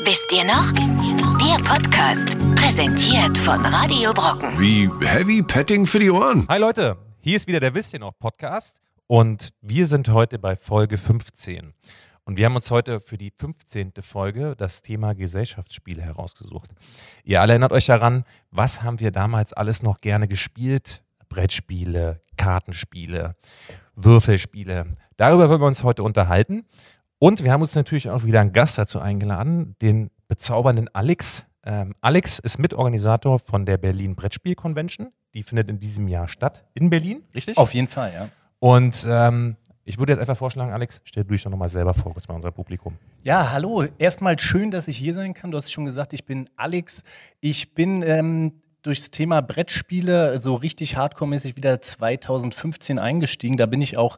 [0.00, 0.72] Wisst ihr noch?
[0.72, 4.58] Der Podcast, präsentiert von Radio Brocken.
[4.58, 6.46] Wie Heavy Petting für die Ohren.
[6.48, 10.54] Hi Leute, hier ist wieder der Wisst ihr noch Podcast und wir sind heute bei
[10.54, 11.74] Folge 15.
[12.24, 13.92] Und wir haben uns heute für die 15.
[14.00, 16.70] Folge das Thema Gesellschaftsspiele herausgesucht.
[17.24, 21.02] Ihr alle erinnert euch daran, was haben wir damals alles noch gerne gespielt?
[21.28, 23.34] Brettspiele, Kartenspiele,
[23.96, 24.96] Würfelspiele.
[25.16, 26.64] Darüber wollen wir uns heute unterhalten.
[27.20, 31.46] Und wir haben uns natürlich auch wieder einen Gast dazu eingeladen, den bezaubernden Alex.
[31.64, 35.08] Ähm, Alex ist Mitorganisator von der Berlin Brettspiel Convention.
[35.34, 37.58] Die findet in diesem Jahr statt in Berlin, richtig?
[37.58, 38.28] Auf jeden Fall, ja.
[38.60, 42.12] Und ähm, ich würde jetzt einfach vorschlagen, Alex, stell du dich doch nochmal selber vor,
[42.12, 42.96] kurz bei unserem Publikum.
[43.24, 43.84] Ja, hallo.
[43.98, 45.50] Erstmal schön, dass ich hier sein kann.
[45.50, 47.02] Du hast schon gesagt, ich bin Alex.
[47.40, 53.56] Ich bin ähm, durchs Thema Brettspiele so richtig hardcore-mäßig wieder 2015 eingestiegen.
[53.56, 54.16] Da bin ich auch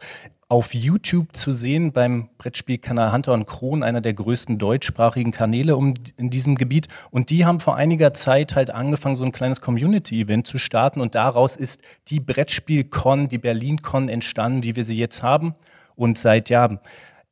[0.50, 5.94] auf YouTube zu sehen beim Brettspielkanal Hunter und Kron, einer der größten deutschsprachigen Kanäle um,
[6.16, 6.88] in diesem Gebiet.
[7.12, 11.00] Und die haben vor einiger Zeit halt angefangen, so ein kleines Community-Event zu starten.
[11.00, 15.54] Und daraus ist die Brettspiel-Con, die Berlin-Con entstanden, wie wir sie jetzt haben.
[15.94, 16.80] Und seit ja,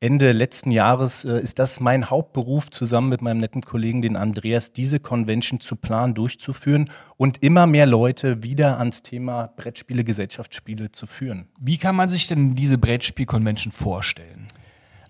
[0.00, 4.72] Ende letzten Jahres äh, ist das mein Hauptberuf, zusammen mit meinem netten Kollegen, den Andreas,
[4.72, 11.06] diese Convention zu planen, durchzuführen und immer mehr Leute wieder ans Thema Brettspiele, Gesellschaftsspiele zu
[11.06, 11.48] führen.
[11.58, 14.46] Wie kann man sich denn diese Brettspiel-Convention vorstellen?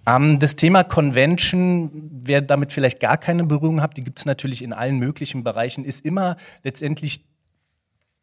[0.07, 1.91] Ähm, das Thema Convention,
[2.25, 5.85] wer damit vielleicht gar keine Berührung hat, die gibt es natürlich in allen möglichen Bereichen,
[5.85, 7.27] ist immer letztendlich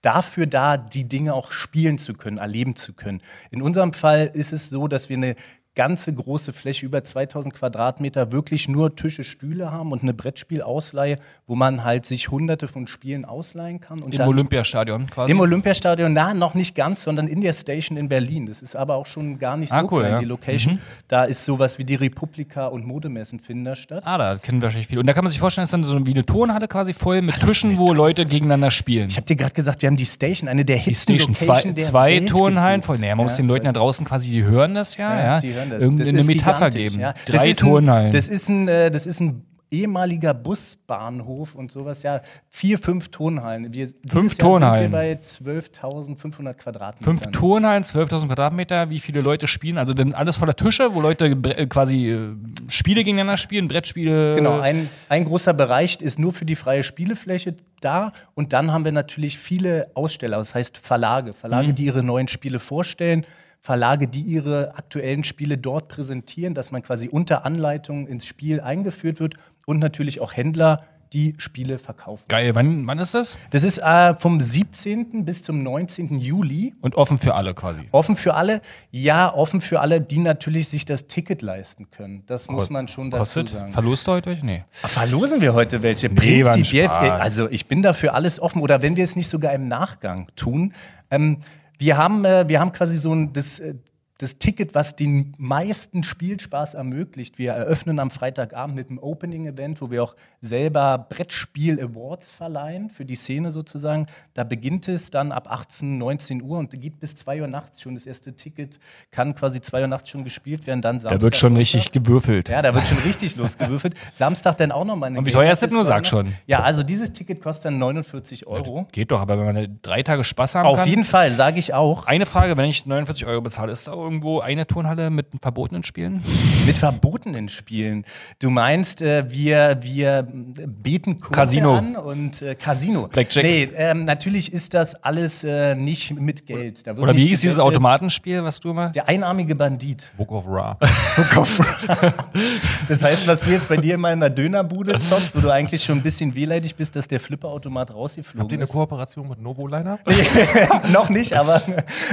[0.02, 3.22] dafür da, die Dinge auch spielen zu können, erleben zu können.
[3.52, 5.36] In unserem Fall ist es so, dass wir eine
[5.76, 11.18] ganze große Fläche, über 2000 Quadratmeter, wirklich nur Tische, Stühle haben und eine Brettspielausleihe,
[11.48, 14.00] wo man halt sich hunderte von Spielen ausleihen kann.
[14.00, 15.32] Und Im Olympiastadion quasi?
[15.32, 18.46] Im Olympiastadion, na, noch nicht ganz, sondern in der Station in Berlin.
[18.46, 20.20] Das ist aber auch schon gar nicht Ah, so cool, klein, ja.
[20.20, 20.76] die Location.
[20.76, 20.80] Mhm.
[21.08, 24.04] Da ist sowas wie die Republika und Modemessen finden da statt.
[24.06, 25.02] Ah, da kennen wahrscheinlich viele.
[25.02, 27.22] Und da kann man sich vorstellen, das ist dann so wie eine Turnhalle quasi voll
[27.22, 29.10] mit Tischen, wo Leute gegeneinander spielen.
[29.10, 31.48] Ich habe dir gerade gesagt, wir haben die Station, eine der die hipsten Station, zwei,
[31.48, 32.98] Location der zwei Welt Turnhallen voll.
[32.98, 35.26] Naja, man muss Ja, den Leuten zwei- da draußen quasi, die hören das ja, ja.
[35.26, 35.84] Ja, die hören das.
[35.84, 37.00] Irgendeine Metapher gigantisch, geben.
[37.02, 37.14] ja.
[37.26, 38.12] Drei das ist ein, Turnhallen.
[38.12, 42.04] Das ist ein, äh, das ist ein ehemaliger Busbahnhof und sowas.
[42.04, 43.74] Ja, vier, fünf Turnhallen.
[43.74, 47.04] Wir, Fünf wir bei 12.500 Quadratmetern.
[47.18, 49.78] Fünf Turnhallen, 12.000 Quadratmeter, wie viele Leute spielen?
[49.78, 52.30] Also dann alles voller Tische, wo Leute äh, quasi äh,
[52.68, 54.36] Spiele gegeneinander spielen, Brettspiele.
[54.36, 58.12] Genau, ein, ein großer Bereich ist nur für die freie Spielefläche da.
[58.34, 61.34] Und dann haben wir natürlich viele Aussteller, das heißt Verlage.
[61.34, 61.76] Verlage, Mhm.
[61.76, 63.26] die ihre neuen Spiele vorstellen.
[63.66, 69.20] Verlage, die ihre aktuellen Spiele dort präsentieren, dass man quasi unter Anleitung ins Spiel eingeführt
[69.20, 69.38] wird.
[69.66, 70.84] Und natürlich auch Händler,
[71.14, 72.26] die Spiele verkaufen.
[72.28, 73.40] Geil, wann, wann ist das?
[73.50, 75.26] Das ist äh, vom 17.
[75.26, 76.20] bis zum 19.
[76.20, 76.76] Juli.
[76.82, 77.88] Und offen für alle quasi.
[77.92, 78.62] Offen für alle?
[78.92, 82.22] Ja, offen für alle, die natürlich sich das Ticket leisten können.
[82.28, 83.50] Das muss man schon dazu Kostet?
[83.50, 83.72] sagen.
[83.72, 84.44] Verlost heute euch?
[84.44, 84.62] Nee.
[84.84, 86.10] Ah, Verlosen wir heute welche?
[86.10, 88.62] Nee, Prinzipiell, also ich bin dafür alles offen.
[88.62, 90.74] Oder wenn wir es nicht sogar im Nachgang tun.
[91.10, 91.38] Ähm,
[91.78, 93.76] wir, haben, äh, wir haben quasi so ein, das, äh,
[94.18, 97.38] das Ticket, was den meisten Spielspaß ermöglicht.
[97.38, 103.16] Wir eröffnen am Freitagabend mit einem Opening-Event, wo wir auch selber Brettspiel-Awards verleihen für die
[103.16, 104.08] Szene sozusagen.
[104.34, 107.96] Da beginnt es dann ab 18, 19 Uhr und geht bis 2 Uhr nachts schon.
[107.96, 108.80] Das erste Ticket
[109.12, 110.82] kann quasi 2 Uhr nachts schon gespielt werden.
[110.82, 112.48] Dann Da wird schon Samstag, richtig gewürfelt.
[112.48, 113.96] ja, da wird schon richtig losgewürfelt.
[114.14, 115.84] Samstag dann auch nochmal eine Und wie teuer ist das nur?
[115.84, 116.34] Sag schon.
[116.48, 118.88] Ja, also dieses Ticket kostet dann 49 Euro.
[118.94, 120.88] Geht doch, aber wenn man drei Tage Spaß haben Auf kann.
[120.88, 122.06] jeden Fall, sage ich auch.
[122.06, 126.22] Eine Frage, wenn ich 49 Euro bezahle, ist da irgendwo eine Turnhalle mit verbotenen Spielen?
[126.66, 128.06] Mit verbotenen Spielen.
[128.40, 131.76] Du meinst, äh, wir, wir beten Kurse Casino.
[131.76, 133.08] an und äh, Casino.
[133.08, 133.44] Blackjack.
[133.44, 136.84] Nee, ähm, natürlich ist das alles äh, nicht mit Geld.
[136.88, 137.60] Oder wie hieß dieses.
[137.60, 138.92] Automatenspiel, was du mal?
[138.92, 140.12] Der einarmige Bandit.
[140.18, 140.78] Book of Ra.
[142.88, 145.84] Das heißt, was du jetzt bei dir immer in der Dönerbude zockst, wo du eigentlich
[145.84, 148.72] schon ein bisschen wehleidig bist, dass der Flipperautomat rausgeflogen Habt ihr eine ist.
[148.72, 150.00] Kooperation mit Novoliner?
[150.92, 151.64] noch nicht, aber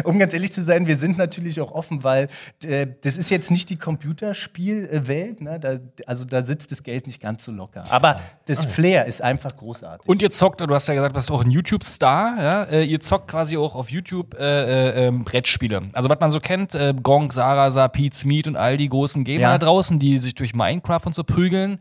[0.04, 2.28] um ganz ehrlich zu sein, wir sind natürlich auch offen, weil
[2.65, 5.59] äh, das ist jetzt nicht die Computerspielwelt, ne?
[5.60, 7.84] da, also da sitzt das Geld nicht ganz so locker.
[7.90, 10.08] Aber das Flair ist einfach großartig.
[10.08, 12.62] Und ihr zockt, du hast ja gesagt, du bist auch ein YouTube-Star, ja?
[12.64, 15.82] Äh, ihr zockt quasi auch auf YouTube äh, äh, ähm, Brettspiele.
[15.93, 19.43] Also was man so kennt, äh, Gong, Sarasa, Pete's Meat und all die großen Gamer
[19.43, 19.58] Ja.
[19.58, 21.79] da draußen, die sich durch Minecraft und so prügeln.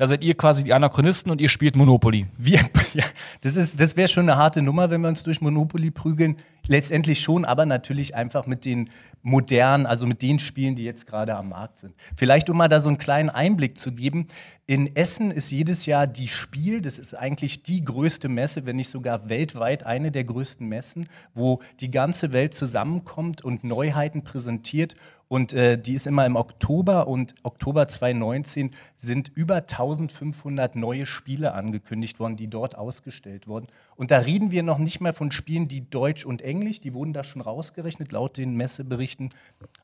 [0.00, 2.24] Da seid ihr quasi die Anachronisten und ihr spielt Monopoly.
[2.38, 2.60] Wir,
[2.94, 3.04] ja,
[3.42, 6.38] das das wäre schon eine harte Nummer, wenn wir uns durch Monopoly prügeln.
[6.66, 8.88] Letztendlich schon, aber natürlich einfach mit den
[9.20, 11.94] modernen, also mit den Spielen, die jetzt gerade am Markt sind.
[12.16, 14.28] Vielleicht, um mal da so einen kleinen Einblick zu geben.
[14.66, 18.88] In Essen ist jedes Jahr die Spiel, das ist eigentlich die größte Messe, wenn nicht
[18.88, 24.94] sogar weltweit eine der größten Messen, wo die ganze Welt zusammenkommt und Neuheiten präsentiert.
[25.32, 31.54] Und äh, die ist immer im Oktober und Oktober 2019 sind über 1500 neue Spiele
[31.54, 33.68] angekündigt worden, die dort ausgestellt wurden.
[33.94, 37.12] Und da reden wir noch nicht mal von Spielen, die Deutsch und Englisch, die wurden
[37.12, 39.30] da schon rausgerechnet laut den Messeberichten.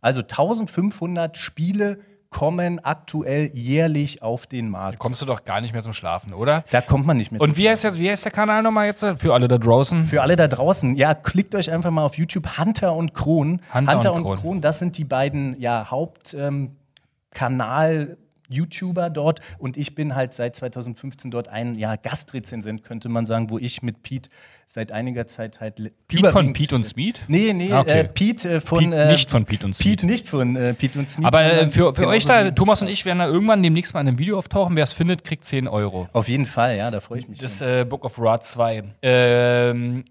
[0.01, 2.01] Also 1500 Spiele
[2.31, 4.99] kommen aktuell jährlich auf den Markt.
[4.99, 6.65] Kommst du doch gar nicht mehr zum Schlafen, oder?
[6.71, 7.41] Da kommt man nicht mehr.
[7.41, 10.09] Und wie heißt, jetzt, wie heißt der Kanal nochmal jetzt für alle da draußen?
[10.09, 13.61] Für alle da draußen, ja, klickt euch einfach mal auf YouTube Hunter und Kron.
[13.73, 14.61] Hunter und Kron.
[14.61, 18.17] das sind die beiden ja, Hauptkanal-
[18.49, 23.51] YouTuber dort und ich bin halt seit 2015 dort ein ja, Gastrezensent, könnte man sagen,
[23.51, 24.31] wo ich mit Pete
[24.67, 25.81] seit einiger Zeit halt.
[26.09, 27.21] Pete von Pete und Speed?
[27.29, 28.01] Nee, nee, Ah, okay.
[28.01, 28.91] äh, Pete äh, von.
[28.91, 30.01] Pete äh, nicht von Pete und Speed.
[30.01, 31.27] Pete nicht von äh, Pete und Smith.
[31.27, 34.01] Aber äh, für, für genauso euch da, Thomas und ich werden da irgendwann demnächst mal
[34.01, 34.75] in einem Video auftauchen.
[34.77, 36.09] Wer es findet, kriegt 10 Euro.
[36.13, 37.39] Auf jeden Fall, ja, da freue ich mich.
[37.39, 38.83] Das äh, Book of Ra 2.
[39.03, 40.05] Ähm,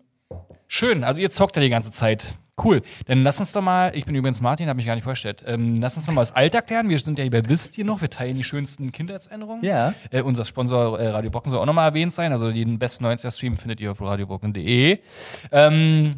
[0.68, 2.36] schön, also ihr zockt ja die ganze Zeit.
[2.63, 2.81] Cool.
[3.07, 5.44] Dann lass uns doch mal, ich bin übrigens Martin, habe mich gar nicht vorgestellt.
[5.46, 6.88] Ähm, lass uns doch mal das Alter klären.
[6.88, 9.63] Wir sind ja hier bei Wisst ihr noch, wir teilen die schönsten Kindheitserinnerungen.
[9.63, 9.94] Ja.
[10.10, 12.31] Äh, unser Sponsor äh, Radio Brocken soll auch nochmal erwähnt sein.
[12.31, 15.00] Also den besten 90er-Stream findet ihr auf radiobrocken.de.
[15.52, 16.12] Ähm,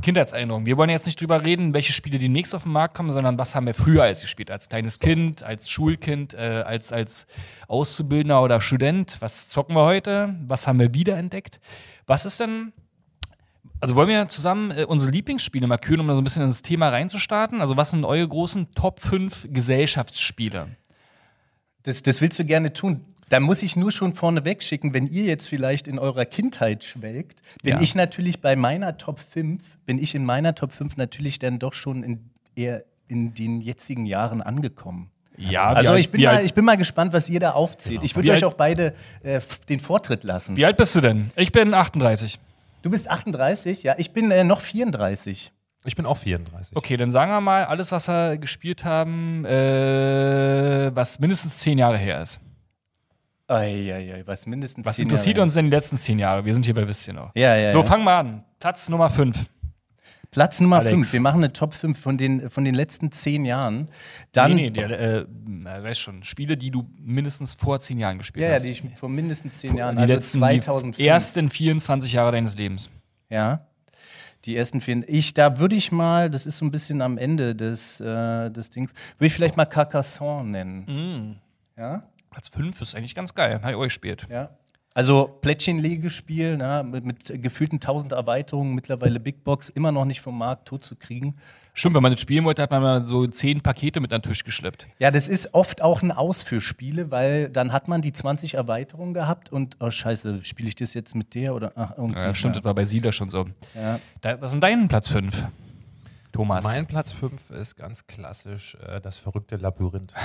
[0.00, 0.64] Kindheitserinnerungen.
[0.64, 3.54] Wir wollen jetzt nicht drüber reden, welche Spiele demnächst auf den Markt kommen, sondern was
[3.54, 4.50] haben wir früher als gespielt?
[4.50, 7.26] Als kleines Kind, als Schulkind, äh, als, als
[7.68, 9.16] Auszubildender oder Student.
[9.20, 10.36] Was zocken wir heute?
[10.46, 11.60] Was haben wir wiederentdeckt?
[12.06, 12.72] Was ist denn.
[13.80, 16.62] Also wollen wir zusammen äh, unsere Lieblingsspiele mal küren, um da so ein bisschen ins
[16.62, 17.60] Thema reinzustarten?
[17.60, 20.68] Also, was sind eure großen Top 5 Gesellschaftsspiele?
[21.84, 23.00] Das, das willst du gerne tun.
[23.30, 27.42] Da muss ich nur schon vorneweg schicken, wenn ihr jetzt vielleicht in eurer Kindheit schwelgt,
[27.62, 27.80] bin Ja.
[27.80, 31.72] ich natürlich bei meiner Top 5, bin ich in meiner Top 5 natürlich dann doch
[31.72, 35.10] schon in, eher in den jetzigen Jahren angekommen.
[35.38, 38.02] Ja, Also ich bin, wie, mal, alt, ich bin mal gespannt, was ihr da aufzählt.
[38.02, 40.56] Ich Wie würde euch alt- auch beide äh, den Vortritt lassen.
[40.56, 41.30] wie alt bist du denn?
[41.36, 42.38] Ich bin 38.
[42.82, 45.52] Du bist 38, ja, ich bin äh, noch 34.
[45.84, 46.76] Ich bin auch 34.
[46.76, 51.96] Okay, dann sagen wir mal, alles, was wir gespielt haben, äh, was mindestens zehn Jahre
[51.96, 52.40] her ist.
[53.48, 55.44] Eieiei, was mindestens Was zehn interessiert Jahre.
[55.44, 56.44] uns denn die letzten zehn Jahre?
[56.44, 57.32] Wir sind hier bei Wisst ihr noch.
[57.34, 57.84] Ja, ja, so, ja.
[57.84, 58.44] fangen wir an.
[58.60, 59.46] Platz Nummer 5.
[60.30, 60.90] Platz Nummer Alex.
[60.90, 61.12] 5.
[61.12, 63.88] Wir machen eine Top 5 von den, von den letzten zehn Jahren.
[64.32, 68.18] Dann, nee, nee, der, äh, na, weißt schon, Spiele, die du mindestens vor zehn Jahren
[68.18, 68.64] gespielt ja, ja, hast.
[68.64, 70.96] die ich vor mindestens zehn Jahren, die also letzten, 2005.
[70.96, 72.90] die ersten 24 Jahre deines Lebens.
[73.28, 73.66] Ja.
[74.44, 75.06] Die ersten vier.
[75.06, 78.70] Ich, da würde ich mal, das ist so ein bisschen am Ende des, äh, des
[78.70, 80.84] Dings, würde ich vielleicht mal Carcassonne nennen.
[80.86, 81.36] Mhm.
[81.76, 82.04] Ja?
[82.30, 83.60] Platz 5 ist eigentlich ganz geil.
[83.60, 84.26] Habe ich euch gespielt.
[84.30, 84.50] Ja.
[84.92, 90.36] Also Plättchenlegespiel, na, mit, mit gefühlten 1000 Erweiterungen, mittlerweile Big Box, immer noch nicht vom
[90.36, 91.36] Markt tot zu kriegen.
[91.74, 94.30] Stimmt, wenn man das spielen wollte, hat man mal so zehn Pakete mit an den
[94.30, 94.88] Tisch geschleppt.
[94.98, 98.54] Ja, das ist oft auch ein Aus für Spiele, weil dann hat man die 20
[98.54, 102.18] Erweiterungen gehabt und, oh scheiße, spiele ich das jetzt mit der oder, ach, irgendwie.
[102.18, 103.46] Ja, stimmt, das war bei Siedler schon so.
[103.76, 104.00] Ja.
[104.20, 105.44] Da, was ist denn dein Platz 5?
[106.32, 106.64] Thomas.
[106.64, 110.14] Mein Platz 5 ist ganz klassisch äh, das verrückte Labyrinth.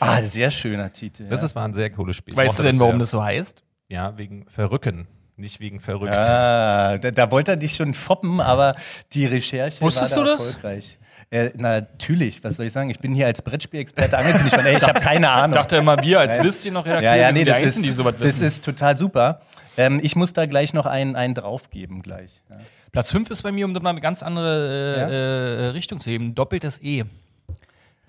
[0.00, 1.28] Ah, sehr schöner Titel.
[1.28, 1.46] Das ja.
[1.46, 2.34] ist, war ein sehr cooles Spiel.
[2.34, 3.62] Weißt du denn, warum das so heißt?
[3.92, 5.06] Ja, wegen Verrücken,
[5.36, 6.16] nicht wegen verrückt.
[6.16, 8.74] Ah, da, da wollte er dich schon foppen, aber
[9.12, 10.46] die Recherche Wusstest war da du das?
[10.46, 10.98] erfolgreich.
[11.30, 12.88] Äh, natürlich, was soll ich sagen?
[12.90, 14.66] Ich bin hier als Brettspielexperte angekündigt worden.
[14.66, 15.50] Ey, ich habe keine Ahnung.
[15.56, 16.42] Ich dachte immer, wir als Ja.
[16.44, 18.46] Wisst noch ja, Redakteure ja, sind nee, die das Einzigen, ist, die sowas das wissen.
[18.46, 19.40] ist total super.
[19.78, 22.42] Ähm, ich muss da gleich noch einen, einen draufgeben gleich.
[22.50, 22.56] Ja.
[22.92, 25.08] Platz 5 ist bei mir, um das mal eine ganz andere äh, Ja?
[25.08, 27.04] äh, Richtung zu heben, doppeltes E.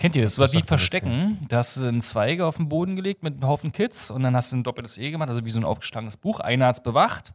[0.03, 0.33] Kennt ihr das?
[0.33, 1.37] So was wie Verstecken.
[1.47, 4.35] Da hast du einen Zweige auf den Boden gelegt mit einem Haufen Kids und dann
[4.35, 6.41] hast du ein doppeltes E gemacht, also wie so ein aufgeschlagenes Buch.
[6.41, 7.33] Einer hat es bewacht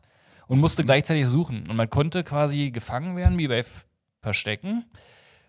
[0.49, 1.67] und musste gleichzeitig suchen.
[1.67, 3.65] Und man konnte quasi gefangen werden, wie bei
[4.21, 4.85] Verstecken.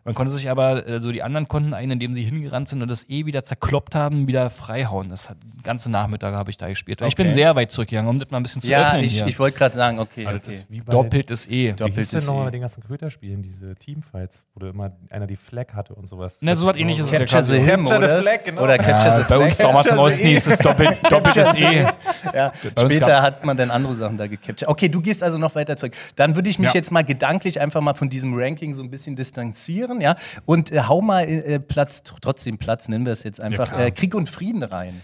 [0.05, 2.87] Man konnte sich aber, äh, so die anderen konnten einen, indem sie hingerannt sind und
[2.89, 5.09] das E wieder zerkloppt haben, wieder freihauen.
[5.09, 7.01] Das hat den ganzen Nachmittag habe ich da gespielt.
[7.01, 7.33] Ich bin Okay.
[7.33, 9.27] sehr weit zurückgegangen, um das mal ein bisschen zu Ja, öffnen ich, hier.
[9.27, 10.49] ich wollte gerade sagen, okay, Also okay.
[10.51, 11.49] ist wie bei, Doppeltes E.
[11.49, 12.45] Wie hieß Doppeltes denn nochmal E.
[12.45, 16.37] bei den ganzen Köterspielen, diese Teamfights, wo du immer einer die Flag hatte und sowas.
[16.41, 18.21] Na, so was ähnliches ist ja Capture the Him, oder?
[18.21, 18.61] Flag, genau.
[18.63, 19.39] Oder Capture Ja, the bei Flag.
[19.41, 21.85] uns damals im Osten hieß es doppelt, doppeltes E.
[22.33, 24.69] Ja, Bei uns später hat man dann andere Sachen da gecaptured.
[24.69, 25.93] Okay, du gehst also noch weiter zurück.
[26.15, 26.75] Dann würde ich mich Ja.
[26.75, 30.15] jetzt mal gedanklich einfach mal von diesem Ranking so ein bisschen distanzieren, ja,
[30.45, 33.87] und äh, hau mal äh, Platz, trotzdem Platz, nennen wir es jetzt einfach, klar.
[33.87, 35.01] äh, Krieg und Frieden rein.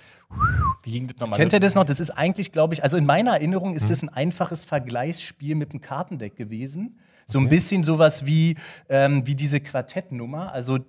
[0.83, 1.39] Wie ging das nochmal?
[1.39, 1.85] Kennt ihr das noch?
[1.85, 3.75] Das ist eigentlich, glaube ich, also in meiner Erinnerung Hm.
[3.77, 6.99] ist das ein einfaches Vergleichsspiel mit einem Kartendeck gewesen.
[7.27, 8.55] So ein bisschen sowas wie,
[8.89, 10.51] ähm, wie diese Quartettnummer.
[10.51, 10.79] Also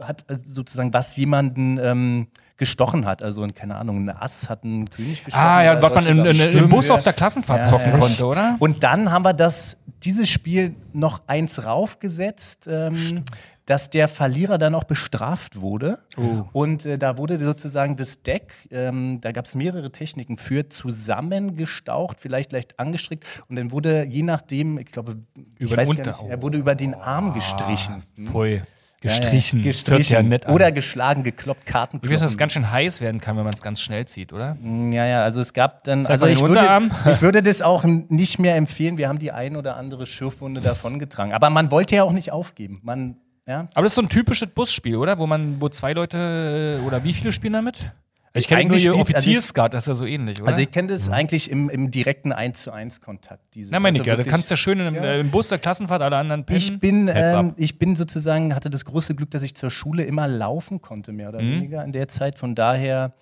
[0.00, 3.22] hat äh, sozusagen, was jemanden ähm, gestochen hat.
[3.22, 5.44] Also, keine Ahnung, ein Ass hat einen König gestochen.
[5.44, 7.98] Ah, ja, was man in, in, im Bus auf der Klassenfahrt Ja, zocken ja.
[7.98, 8.56] konnte, oder?
[8.60, 13.24] Und dann haben wir das, dieses Spiel noch eins raufgesetzt, ähm,
[13.66, 15.98] dass der Verlierer dann auch bestraft wurde.
[16.16, 16.44] Oh.
[16.52, 22.20] Und äh, da wurde sozusagen das Deck, ähm, da gab es mehrere Techniken für, zusammengestaucht,
[22.20, 23.24] vielleicht leicht angestrickt.
[23.48, 25.16] Und dann wurde je nachdem, ich glaube,
[25.58, 28.04] Über den nicht, er wurde über den Arm gestrichen.
[28.22, 28.62] Pfui.
[29.04, 29.60] Gestrichen.
[29.60, 29.72] Ja, ja.
[29.72, 30.54] Das hört ja nett an.
[30.54, 32.00] Oder geschlagen, gekloppt, Karten.
[32.02, 34.32] Ich weiß, dass es ganz schön heiß werden kann, wenn man es ganz schnell zieht,
[34.32, 34.56] oder?
[34.62, 36.06] Ja, ja, also es gab dann.
[36.06, 36.60] Also ich würde,
[37.12, 38.96] ich würde das auch nicht mehr empfehlen.
[38.96, 41.32] Wir haben die ein oder andere Schürfwunde davongetragen.
[41.34, 42.80] Aber man wollte ja auch nicht aufgeben.
[42.82, 43.66] Man, ja.
[43.74, 45.18] Aber das ist so ein typisches Busspiel, oder?
[45.18, 47.76] Wo man, wo zwei Leute äh, oder wie viele spielen damit?
[48.36, 50.48] Ich kenne nur spielt's- also ich- Offizierskat, das ist ja so ähnlich, oder?
[50.48, 53.42] Also ich kenne das eigentlich im, im direkten 1 zu 1 Kontakt.
[53.54, 55.04] Dieses, Na, meine ich also ja, da wirklich- kannst du ja schön im, Ja.
[55.04, 56.58] äh, im Bus der Klassenfahrt alle anderen pennen.
[56.58, 60.26] Ich bin, ähm, ich bin sozusagen, hatte das große Glück, dass ich zur Schule immer
[60.26, 62.36] laufen konnte, mehr oder weniger in der Zeit.
[62.38, 63.12] Von daher,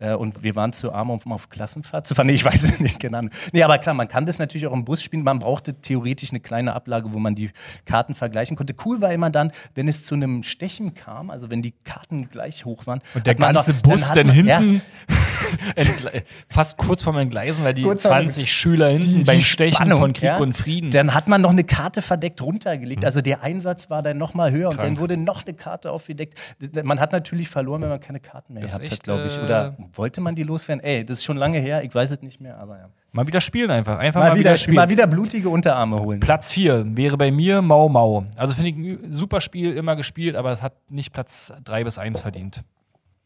[0.00, 2.26] äh, und wir waren zu arm, um auf Klassenfahrt zu fahren.
[2.28, 3.22] Nee, ich weiß es nicht genau.
[3.52, 5.22] Nee, aber klar, man kann das natürlich auch im Bus spielen.
[5.24, 7.50] Man brauchte theoretisch eine kleine Ablage, wo man die
[7.84, 8.74] Karten vergleichen konnte.
[8.84, 12.64] Cool war immer dann, wenn es zu einem Stechen kam, also wenn die Karten gleich
[12.64, 13.00] hoch waren.
[13.14, 14.82] Und der ganze noch- Bus dann man- ja, hinten
[15.76, 19.42] entle- fast kurz vorm Entgleisen, weil die Kurz vor- 20 Schüler hinten die- beim die
[19.44, 20.36] Stechen Spannung, von Krieg ja.
[20.38, 20.90] und Frieden.
[20.90, 23.04] Dann hat man noch eine Karte verdeckt runtergelegt.
[23.04, 24.88] Also der Einsatz war dann noch mal höher und Krank.
[24.88, 26.38] dann wurde noch eine Karte aufgedeckt.
[26.82, 29.36] Man hat natürlich verloren, wenn man keine Karten mehr Das gehabt echt, hat, glaube ich.
[29.36, 30.82] äh, Wollte man die loswerden?
[30.82, 31.82] Ey, das ist schon lange her.
[31.82, 32.90] Ich weiß es nicht mehr, aber ja.
[33.12, 33.98] mal wieder spielen einfach.
[33.98, 34.76] Einfach Mal, wieder, spielen.
[34.76, 36.20] mal wieder blutige Unterarme holen.
[36.20, 38.26] Platz 4 wäre bei mir Mau Mau.
[38.36, 41.98] Also finde ich ein super Spiel, immer gespielt, aber es hat nicht Platz 3 bis
[41.98, 42.64] 1 verdient.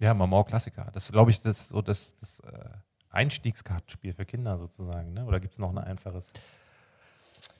[0.03, 0.89] Ja, Mamau Klassiker.
[0.93, 2.69] Das ist, glaube ich, das, so das, das äh,
[3.11, 5.13] Einstiegskartenspiel für Kinder sozusagen.
[5.13, 5.25] Ne?
[5.25, 6.33] Oder gibt es noch ein einfaches?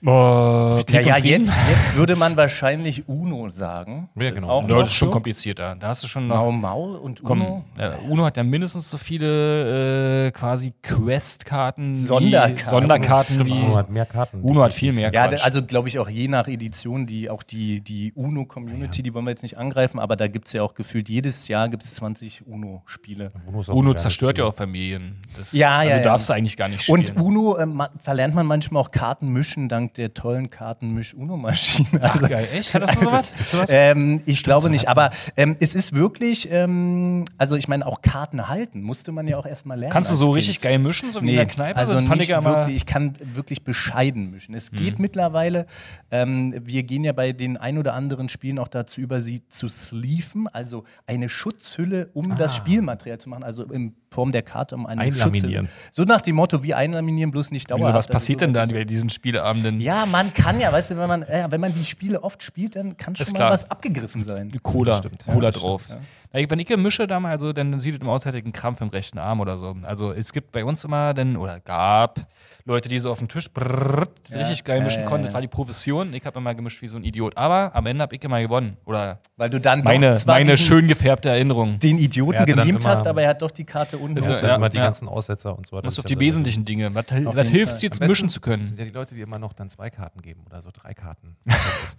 [0.05, 4.09] Oh, ja, ja, jetzt, jetzt würde man wahrscheinlich Uno sagen.
[4.15, 4.49] Ja, genau.
[4.49, 5.13] Auch Ja, das ist schon so.
[5.13, 5.75] komplizierter.
[5.79, 6.35] Da hast du schon noch.
[6.35, 7.63] Mau Mau und Uno.
[7.75, 11.93] Komm, äh, Uno hat ja mindestens so viele äh, quasi Quest-Karten.
[11.93, 12.65] wie- Sonderkarten.
[12.69, 13.61] Sonderkarten Stimmt, wie.
[13.61, 14.41] Uno hat mehr Karten.
[14.41, 15.11] Uno hat viel mehr.
[15.13, 15.39] Ja, Quatsch.
[15.39, 19.25] da- also glaube ich auch je nach Edition, die auch die, die Uno-Community, die wollen
[19.25, 21.93] wir jetzt nicht angreifen, aber da gibt es ja auch gefühlt jedes Jahr gibt es
[21.95, 23.31] 20 Uno-Spiele.
[23.47, 25.21] Uno, Uno zerstört ja auch Familien.
[25.37, 26.03] Das, Ja, also ja, ja.
[26.03, 26.99] darfst du eigentlich gar nicht spielen.
[26.99, 31.99] Und Uno äh, ma- verlernt man manchmal auch Karten mischen dank der tollen Kartenmisch-Uno-Maschine.
[32.01, 32.47] Ach, Also, geil.
[32.53, 32.73] Echt?
[32.73, 33.31] Hat das noch sowas?
[33.69, 38.47] ähm, ich glaube nicht, aber ähm, es ist wirklich, ähm, also ich meine, auch Karten
[38.47, 39.93] halten musste man ja auch erstmal lernen.
[39.93, 40.37] Kannst du so Kind.
[40.37, 41.77] richtig geil mischen, so wie in der Kneipe?
[41.77, 44.53] also fand ich ja wirklich, ich kann wirklich bescheiden mischen.
[44.55, 45.65] Es geht mittlerweile,
[46.11, 49.67] ähm, wir gehen ja bei den ein oder anderen Spielen auch dazu über, sie zu
[49.67, 54.85] sleeven, also eine Schutzhülle, um das Spielmaterial zu machen, also in Form der Karte, um
[54.85, 55.65] eine Einlaminieren.
[55.65, 55.69] Schutzhülle.
[55.95, 57.83] So nach dem Motto, wie einlaminieren, bloß nicht dauerhaft.
[57.87, 59.81] Wieso, was Also passiert so denn da bei diesen Spieleabenden?
[59.81, 62.75] Ja, man kann ja, weißt du, wenn man, äh, wenn man die Spiele oft spielt,
[62.75, 63.51] dann kann schon mal klar.
[63.51, 64.51] was abgegriffen sein.
[64.61, 65.25] Cola, stimmt.
[65.25, 65.83] Cola Ja, drauf.
[65.89, 66.01] Na, ich-
[66.33, 68.81] wenn ich mische da mal, also, dann sieht es immer aus, hätte ich einen Krampf
[68.81, 69.75] im rechten Arm oder so.
[69.83, 72.19] Also es gibt bei uns immer dann, oder gab
[72.65, 75.23] Leute, die so auf dem Tisch brrrt, richtig geil ja, mischen ja, konnten.
[75.25, 75.27] ja.
[75.27, 76.13] Das war die Profession.
[76.13, 77.35] Ich habe immer gemischt wie so ein Idiot.
[77.37, 78.77] Aber am Ende habe ich immer gewonnen.
[78.85, 81.77] Oder Weil du dann meine, doch zwar meine schön gefärbte Erinnerung.
[81.79, 84.17] den Idioten dann immer- hast, aber er hat doch die Karte unten.
[84.17, 84.85] Ist Ja, ja- dann immer die ja.
[84.85, 85.75] ganzen Aussetzer und so.
[85.81, 86.95] Du musst Das auf die ja wesentlichen Dinge.
[86.95, 88.65] Was, was hilft dir jetzt mischen zu können?
[88.65, 91.35] sind ja die Leute, die immer noch dann zwei Karten geben oder so drei Karten.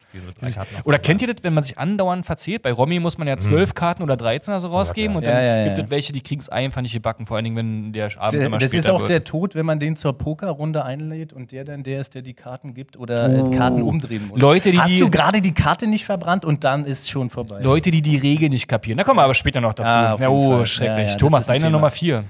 [0.09, 2.63] Spiel mit drei Karten Oder kennt ihr das, wenn man sich andauernd verzählt?
[2.63, 5.57] Bei Romy muss man ja zwölf Karten oder 13 oder so rausgeben und dann ja,
[5.59, 8.11] ja, gibt es welche, die kriegen es einfach nicht gebacken, vor allen Dingen, wenn der
[8.19, 9.09] Abend immer das ist auch wird.
[9.11, 12.35] der Tod, wenn man den zur Pokerrunde einlädt und der dann der ist, der die
[12.35, 14.43] Karten gibt oder äh, Karten umdrehen muss.
[14.43, 14.47] Oh.
[14.47, 17.61] Leute, die Hast du gerade die Karte nicht verbrannt und dann ist schon vorbei.
[17.63, 18.99] Leute, die die Regel nicht kapieren.
[18.99, 19.97] Da kommen wir aber später noch dazu.
[19.97, 20.67] Ah, ja, oh, Fall.
[20.67, 21.17] schrecklich.
[21.17, 21.71] Thomas, deine Thema.
[21.71, 22.25] Nummer vier.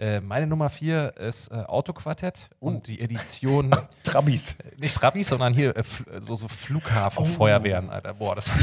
[0.00, 2.68] Äh, meine Nummer vier ist äh, Autoquartett Oh.
[2.68, 3.70] und die Edition,
[4.04, 4.54] Trabis.
[4.78, 5.82] nicht Trabis, sondern hier äh,
[6.20, 8.14] so, so Flughafenfeuerwehren, Alter.
[8.14, 8.56] Boah, das war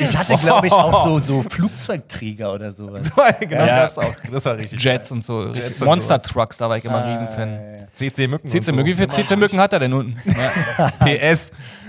[0.00, 3.10] Ich hatte, glaube ich, auch so, so Flugzeugträger oder sowas.
[3.40, 3.82] genau, Ja.
[3.82, 4.82] das, auch, das war richtig.
[4.82, 5.52] Jets und so.
[5.52, 6.32] Jets und Monster sowas.
[6.32, 7.88] Trucks, da war ich immer Ah, Riesenfan.
[7.92, 8.48] CC Mücken.
[8.48, 10.16] CC Mücken, wie viele CC Mücken hat er denn unten?
[10.38, 10.90] Ja.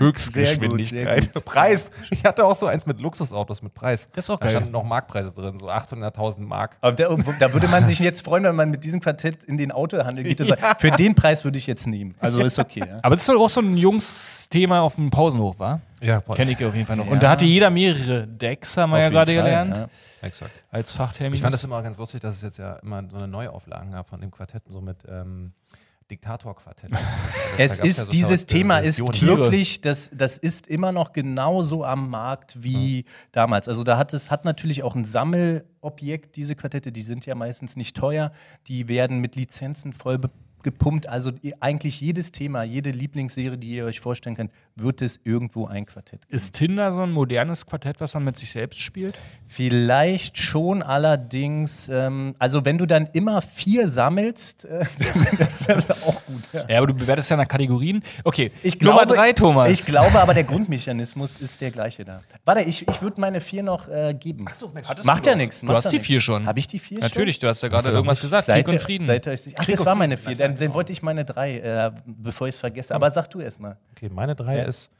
[0.00, 1.14] Sehr Höchstgeschwindigkeit.
[1.16, 1.44] gut, sehr gut.
[1.44, 1.90] Preis.
[2.10, 4.08] Ich hatte auch so eins mit Luxusautos mit Preis.
[4.12, 4.56] Das ist auch Da geil.
[4.56, 6.76] standen noch Markpreise drin, so 800.000 Mark.
[6.80, 9.70] Aber da, da würde man sich jetzt freuen, wenn man mit diesem Quartett in den
[9.72, 12.14] Autohandel geht und sagt, für den Preis würde ich jetzt nehmen.
[12.18, 12.84] Also ist okay.
[12.86, 12.98] Ja.
[13.02, 15.80] Aber das ist doch auch so ein Jungsthema auf dem Pausenhof, war?
[16.00, 16.20] Ja.
[16.20, 17.06] Kenne ich auf jeden Fall noch.
[17.06, 17.12] Ja.
[17.12, 19.76] Und da hatte jeder mehrere Decks, haben wir Auf ja gerade Fall, gelernt.
[19.76, 19.88] ja.
[20.22, 20.50] Exakt.
[20.70, 21.34] Als Fachtermin.
[21.34, 24.06] Ich fand das immer ganz lustig, dass es jetzt ja immer so eine Neuauflagen gab
[24.08, 25.52] von dem Quartett, so mit ähm,
[26.10, 26.90] Diktator-Quartett.
[27.58, 32.10] Es ja ist, so dieses Thema ist wirklich, das, das ist immer noch genauso am
[32.10, 33.68] Markt wie damals.
[33.68, 37.76] Also da hat es hat natürlich auch ein Sammelobjekt, diese Quartette, die sind ja meistens
[37.76, 38.32] nicht teuer,
[38.66, 40.18] die werden mit Lizenzen voll
[40.62, 41.08] gepumpt.
[41.08, 45.86] Also eigentlich jedes Thema, jede Lieblingsserie, die ihr euch vorstellen könnt, wird es irgendwo ein
[45.86, 46.36] Quartett geben.
[46.36, 49.18] Ist Tinder so ein modernes Quartett, was man mit sich selbst spielt?
[49.52, 54.84] Vielleicht schon, allerdings, ähm, also wenn du dann immer vier sammelst, äh,
[55.38, 56.42] das, das ist auch gut.
[56.52, 56.64] Ja.
[56.68, 58.00] Ja, aber du bewertest ja nach Kategorien.
[58.22, 59.68] Okay, Ich Nummer glaube- drei, Thomas.
[59.68, 62.20] Ich glaube aber, der Grundmechanismus ist der gleiche da.
[62.44, 64.44] Warte, ich, ich würde meine vier noch äh, geben.
[64.48, 64.72] Ach so,
[65.04, 65.62] Macht ja nichts.
[65.62, 66.46] Du hast die vier schon.
[66.46, 67.40] Habe ich die vier Natürlich, schon?
[67.42, 68.44] du hast ja gerade du irgendwas gesagt.
[68.44, 69.04] Seid Krieg und Frieden.
[69.04, 69.56] Seid ihr euch sicher?
[69.58, 70.36] Ach, Krieg das war meine vier.
[70.36, 72.94] Dann, dann wollte ich meine drei, äh, bevor ich es vergesse.
[72.94, 73.76] Aber sag du erst mal.
[73.96, 74.62] Okay, meine drei Ja.
[74.64, 74.92] ist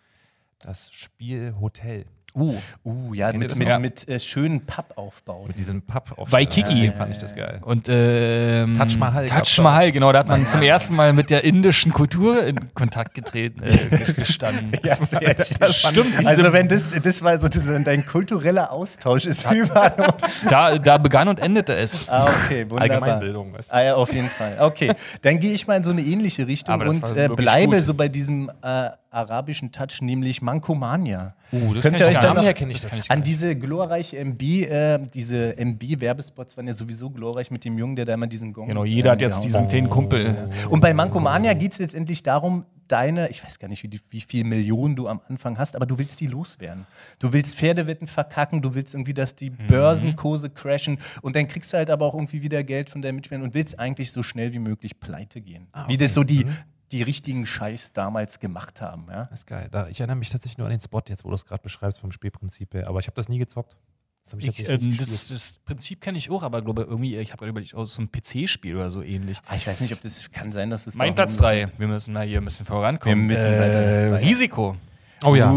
[0.59, 2.05] das Spiel Hotel.
[2.35, 5.49] Uh, Uh, ja, Kennt mit, das mit, mit äh, schönen Pappaufbauten.
[5.49, 6.69] Mit diesem Papp auf Waikiki.
[6.69, 7.61] Deswegen fand ich das geil.
[7.63, 10.13] und ähm, Taj Mahal Taj Mahal, genau.
[10.13, 14.73] Da hat man zum ersten Mal mit der indischen Kultur in Kontakt getreten, äh, gestanden.
[14.83, 15.57] Ja, schön.
[15.59, 16.27] das stimmt.
[16.27, 20.15] Also wenn das, das war so das, dein kultureller Austausch ist überall.
[20.49, 22.09] Da, da begann und endete es.
[22.09, 22.81] ah, okay, wunderbar.
[22.81, 23.75] Allgemeinbildung, weißt du?
[23.75, 24.57] Ah ja, auf jeden Fall.
[24.61, 27.85] Okay, dann gehe ich mal in so eine ähnliche Richtung das und äh, bleibe gut.
[27.85, 31.35] so bei diesem äh, arabischen Touch, nämlich Mankomania.
[31.53, 32.61] Uh, das Könnt ihr euch gar da nicht.
[32.61, 37.51] noch- ich Das ich An diese glorreiche MB, äh, diese MB-Werbespots waren ja sowieso glorreich
[37.51, 38.69] mit dem Jungen, der da immer diesen Gong.
[38.69, 40.49] Genau, jeder äh, hat jetzt gehauen diesen kleinen Kumpel.
[40.69, 44.21] Und bei Mankomania geht es letztendlich darum, deine, ich weiß gar nicht, wie, die, wie
[44.21, 46.87] viel Millionen du am Anfang hast, aber du willst die loswerden.
[47.19, 51.77] Du willst Pferdewetten verkacken, du willst irgendwie, dass die Börsenkurse crashen und dann kriegst du
[51.77, 54.59] halt aber auch irgendwie wieder Geld von deinen Mitspielern und willst eigentlich so schnell wie
[54.59, 55.69] möglich pleite gehen.
[55.87, 56.47] Wie das so die,
[56.93, 59.07] die richtigen Scheiß damals gemacht haben.
[59.11, 59.25] Ja?
[59.31, 59.69] Das ist geil.
[59.71, 62.01] Da, ich erinnere mich tatsächlich nur an den Spot jetzt, wo du es gerade beschreibst
[62.01, 62.89] vom Spielprinzip her.
[62.89, 63.77] Aber ich habe das nie gezockt.
[64.25, 67.17] Das habe ich, Ich, ähm, nicht das, das Prinzip kenne ich auch, aber glaube irgendwie,
[67.17, 69.39] ich habe gerade überlegt, aus so einem PC-Spiel oder so ähnlich.
[69.47, 71.71] Ah, ich weiß nicht, ob das kann sein, dass es Mein Platz auch- 3.
[71.79, 73.19] Wir müssen mal hier ein bisschen vorankommen.
[73.19, 74.27] Wir müssen äh, weiter- weiter.
[74.27, 74.77] Risiko.
[75.23, 75.51] Oh ja.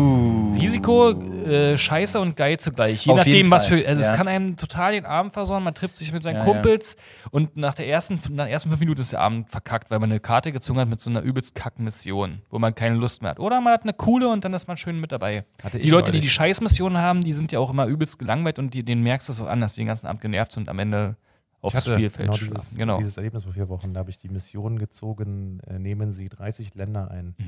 [0.60, 3.06] Risiko, äh, scheiße und geil zugleich.
[3.06, 3.76] Je Auf nachdem, was für.
[3.88, 4.10] Also, ja.
[4.12, 5.64] es kann einem total den Abend versorgen.
[5.64, 6.98] Man trifft sich mit seinen Ja, Kumpels
[7.32, 10.12] und nach, der ersten, nach den ersten fünf Minuten ist der Abend verkackt, weil man
[10.12, 13.32] eine Karte gezogen hat mit so einer übelst kacken Mission, wo man keine Lust mehr
[13.32, 13.40] hat.
[13.40, 15.46] Oder man hat eine coole und dann ist man schön mit dabei.
[15.64, 16.26] Hatte Die Leute, die neulich.
[16.26, 19.34] die Scheißmissionen haben, die sind ja auch immer übelst gelangweilt und die, denen merkst du
[19.34, 21.16] es auch an, dass die den ganzen Abend genervt sind und am Ende
[21.62, 22.98] aufs Spielfeld genau dieses, Genau.
[22.98, 23.94] dieses Erlebnis vor vier Wochen.
[23.94, 27.36] Da habe ich die Mission gezogen, äh, nehmen Sie 30 Länder ein.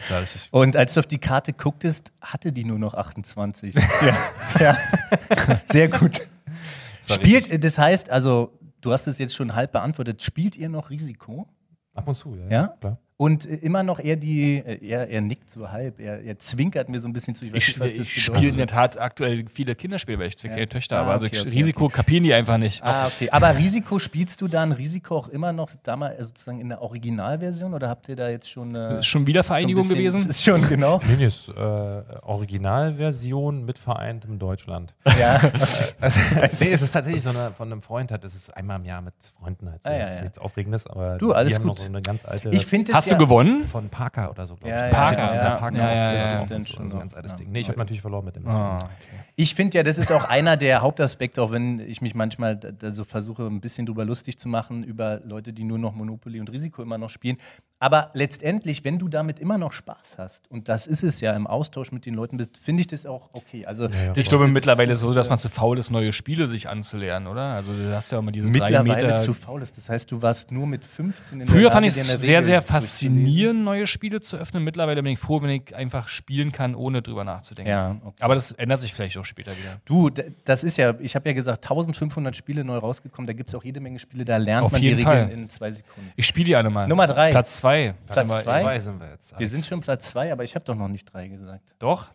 [0.00, 0.48] Das war richtig.
[0.50, 3.74] Und als du auf die Karte gucktest, hatte die nur noch 28.
[4.00, 4.16] ja,
[4.58, 4.78] ja.
[5.70, 6.26] Sehr gut.
[7.06, 10.88] Das Spielt, das heißt, also, du hast es jetzt schon halb beantwortet, spielt ihr noch
[10.88, 11.46] Risiko?
[11.92, 12.48] Ab und zu, ja.
[12.48, 12.66] Ja?
[12.80, 12.98] Klar.
[13.20, 16.88] Und äh, immer noch eher die, äh, er, er nickt so halb, er, er zwinkert
[16.88, 17.44] mir so ein bisschen zu.
[17.44, 18.22] Ich, nicht, was das ich bedeutet.
[18.36, 20.64] spiele in der Tat aktuell viele Kinderspiele, weil ich zwei Ja.
[20.64, 21.10] Töchter Ah, habe.
[21.10, 22.82] Also okay, ich- okay, Risiko kapieren die einfach nicht.
[22.82, 23.28] Ah, okay.
[23.30, 27.74] Aber Risiko, spielst du dann Risiko auch immer noch damals äh, sozusagen in der Originalversion
[27.74, 28.74] oder habt ihr da jetzt schon.
[28.74, 30.30] Äh, Ist schon Wiedervereinigung schon ein bisschen- gewesen?
[30.30, 31.00] Ist schon, genau.
[31.06, 34.94] Nee, nee, ist äh, Originalversion mit vereintem Deutschland.
[35.18, 35.40] ja.
[36.00, 36.18] Also,
[36.64, 38.24] nee, es ist tatsächlich so eine von einem Freund hat.
[38.24, 39.90] Es ist einmal im Jahr mit Freunden halt so.
[39.90, 40.22] Ah, ja, das ist ja.
[40.22, 41.76] nichts Aufregendes, aber Du, alles die haben gut.
[41.76, 42.48] noch so eine ganz alte.
[42.50, 43.64] Ich finde es Hast ja, du gewonnen?
[43.64, 44.80] von Parker oder so, glaube ich.
[44.80, 45.56] ja, Parker, ja.
[45.56, 47.38] Parker Ja, ja, ja, das ist Dann schon so ein ganz altes Ja.
[47.38, 47.50] Ding.
[47.50, 48.46] Nee, ich habe natürlich verloren mit dem.
[48.46, 48.78] Ah.
[49.36, 52.70] Ich finde ja, das ist auch einer der Hauptaspekte, auch wenn ich mich manchmal da,
[52.70, 56.40] da so versuche, ein bisschen drüber lustig zu machen, über Leute, die nur noch Monopoly
[56.40, 57.38] und Risiko immer noch spielen.
[57.82, 61.46] Aber letztendlich, wenn du damit immer noch Spaß hast, und das ist es ja im
[61.46, 63.64] Austausch mit den Leuten, bist, finde ich das auch okay.
[63.64, 67.26] Also, ja, Ich glaube mittlerweile so, dass man zu faul ist, neue Spiele sich anzulernen,
[67.26, 67.40] oder?
[67.40, 69.22] Also du hast ja immer diese drei mittlerweile Meter.
[69.22, 69.78] zu faul ist.
[69.78, 72.42] Das heißt, du warst nur mit 15 in der Früher Lage, fand ich es sehr,
[72.42, 74.62] sehr faszinierend, neue Spiele zu öffnen.
[74.62, 77.70] Mittlerweile bin ich froh, wenn ich einfach spielen kann, ohne drüber nachzudenken.
[77.70, 78.16] Ja, okay.
[78.20, 79.80] Aber das ändert sich vielleicht auch später wieder.
[79.86, 80.10] Du,
[80.44, 83.26] das ist ja, ich habe ja gesagt, 1500 Spiele neu rausgekommen.
[83.26, 85.38] Da gibt es auch jede Menge Spiele, da lernt Auf man jeden die Regeln Fall.
[85.38, 86.12] in zwei Sekunden.
[86.16, 86.86] Ich spiele die alle mal.
[86.86, 87.30] Nummer drei.
[87.30, 87.69] Platz zwei.
[88.06, 88.78] Platz Sind wir- zwei?
[88.78, 89.30] sind wir jetzt.
[89.32, 89.52] Wir Alex.
[89.52, 91.74] sind schon Platz zwei, aber ich habe doch noch nicht drei gesagt.
[91.78, 92.10] Doch.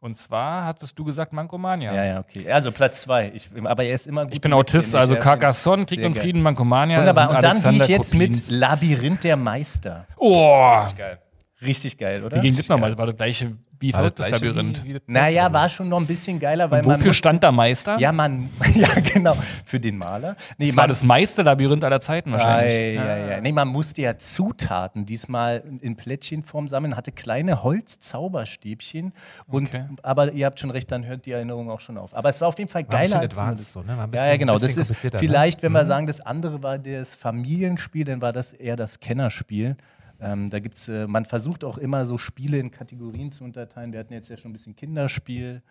[0.00, 1.92] Und zwar hattest du gesagt Mankomania.
[1.92, 2.50] Ja, ja, okay.
[2.50, 3.32] Also Platz zwei.
[3.34, 4.34] Ich, aber er ist immer gut.
[4.34, 6.16] Ich bin Autist, also Carcassonne, Krieg und.
[6.16, 6.98] Frieden, Mankomania.
[6.98, 7.30] Wunderbar.
[7.30, 8.50] Und dann gehe ich jetzt mit Kopins.
[8.52, 10.06] Labyrinth der Meister.
[10.16, 11.18] Oh, geil.
[11.60, 12.36] Richtig geil, oder?
[12.36, 12.96] wie ging das nochmal?
[12.96, 14.84] War das gleiche wie War das Labyrinth?
[14.84, 16.96] wie- wie das Naja, war schon noch ein bisschen geiler, weil Und man.
[16.98, 17.98] wofür stand da Meister?
[17.98, 18.50] Ja, man.
[18.74, 19.36] Ja, genau.
[19.64, 20.36] Für den Maler.
[20.58, 22.74] Nee, das war man- das Meisterlabyrinth aller Zeiten wahrscheinlich.
[22.74, 23.40] Ei, ja, ja.
[23.40, 29.12] Nee, man musste ja Zutaten diesmal in Plättchenform sammeln, hatte kleine Holzzauberstäbchen.
[29.46, 29.84] Und, Okay.
[30.02, 32.14] Aber ihr habt schon recht, dann hört die Erinnerung auch schon auf.
[32.14, 33.20] Aber es war auf jeden Fall War ein geiler.
[33.20, 33.88] bisschen advanced das- so, ne?
[33.88, 34.52] War ein Ja, bisschen- ja, genau.
[34.54, 35.86] Das ist komplizierter, vielleicht, wenn wir Mhm.
[35.88, 39.76] sagen, das andere war das Familienspiel, dann war das eher das Kennerspiel.
[40.20, 43.92] Ähm, da gibt's, äh, man versucht auch immer so Spiele in Kategorien zu unterteilen.
[43.92, 45.62] Wir hatten jetzt ja schon ein bisschen Kinderspiel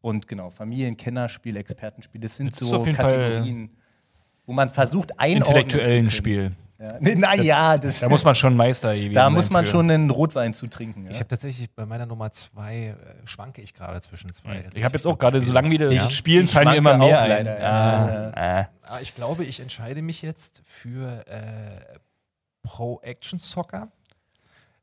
[0.00, 2.20] und genau, Familienkennerspiel, Expertenspiel.
[2.20, 3.70] Das sind Das so Fall Kategorien,
[4.46, 6.52] wo man versucht, einordnen Intellektuellen zu Spiel.
[6.78, 6.96] Ja.
[6.98, 9.72] Naja, das, Da muss man schon Meister da muss man für.
[9.72, 11.04] schon einen Rotwein zu trinken.
[11.04, 11.10] Ja?
[11.10, 14.64] Ich habe tatsächlich bei meiner Nummer zwei äh, schwanke ich gerade zwischen zwei.
[14.72, 15.96] Ich habe jetzt auch gerade, guten solange wir Spielen.
[15.98, 17.28] das spielen, ich fallen mir immer mehr ein.
[17.28, 18.68] leider, Ah, ah.
[18.84, 21.98] Ah, ich glaube, ich entscheide mich jetzt für äh,
[22.62, 23.90] Pro Action Soccer.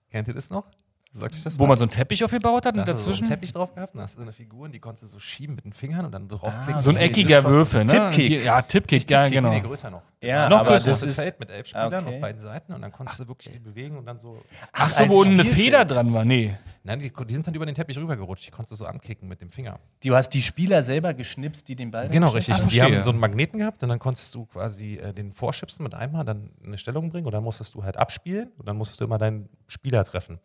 [0.10, 0.72] Kennt ihr das noch?
[1.12, 1.70] Sagt euch das Wo was?
[1.70, 3.24] man so einen Teppich aufgebaut hat Da und hast du so dazwischen.
[3.26, 5.56] einen Teppich drauf gehabt und hast so eine Figur und die konntest du so schieben
[5.56, 6.82] mit den Fingern und dann draufklicken.
[6.82, 7.91] so ein eckiger Würfel, ne?
[7.91, 8.43] Tippkick.
[8.43, 9.50] Ja, Tippkick, ja, Tippkick, genau.
[9.52, 10.02] Nee, größer noch.
[10.22, 10.89] Ja, Noch aber größer.
[10.89, 12.15] das ist, Feld mit elf Spielern Okay.
[12.15, 14.41] auf beiden Seiten und dann konntest du wirklich die bewegen und dann so.
[14.74, 15.46] Ach so, als wo eine.
[15.46, 16.26] Feder dran war.
[16.26, 16.56] Nee.
[16.84, 18.48] Nein, die, die sind dann über den Teppich rübergerutscht.
[18.48, 19.80] Die konntest du so ankicken mit dem Finger.
[20.04, 22.56] du hast die Spieler selber geschnipst, die den Ball Genau, richtig.
[22.58, 25.32] Ach, Und die haben so einen Magneten gehabt und dann konntest du quasi äh, den
[25.32, 28.76] vorschipsen mit einmal, dann eine Stellung bringen und dann musstest du halt abspielen und dann
[28.78, 30.39] musstest du immer deinen Spieler treffen.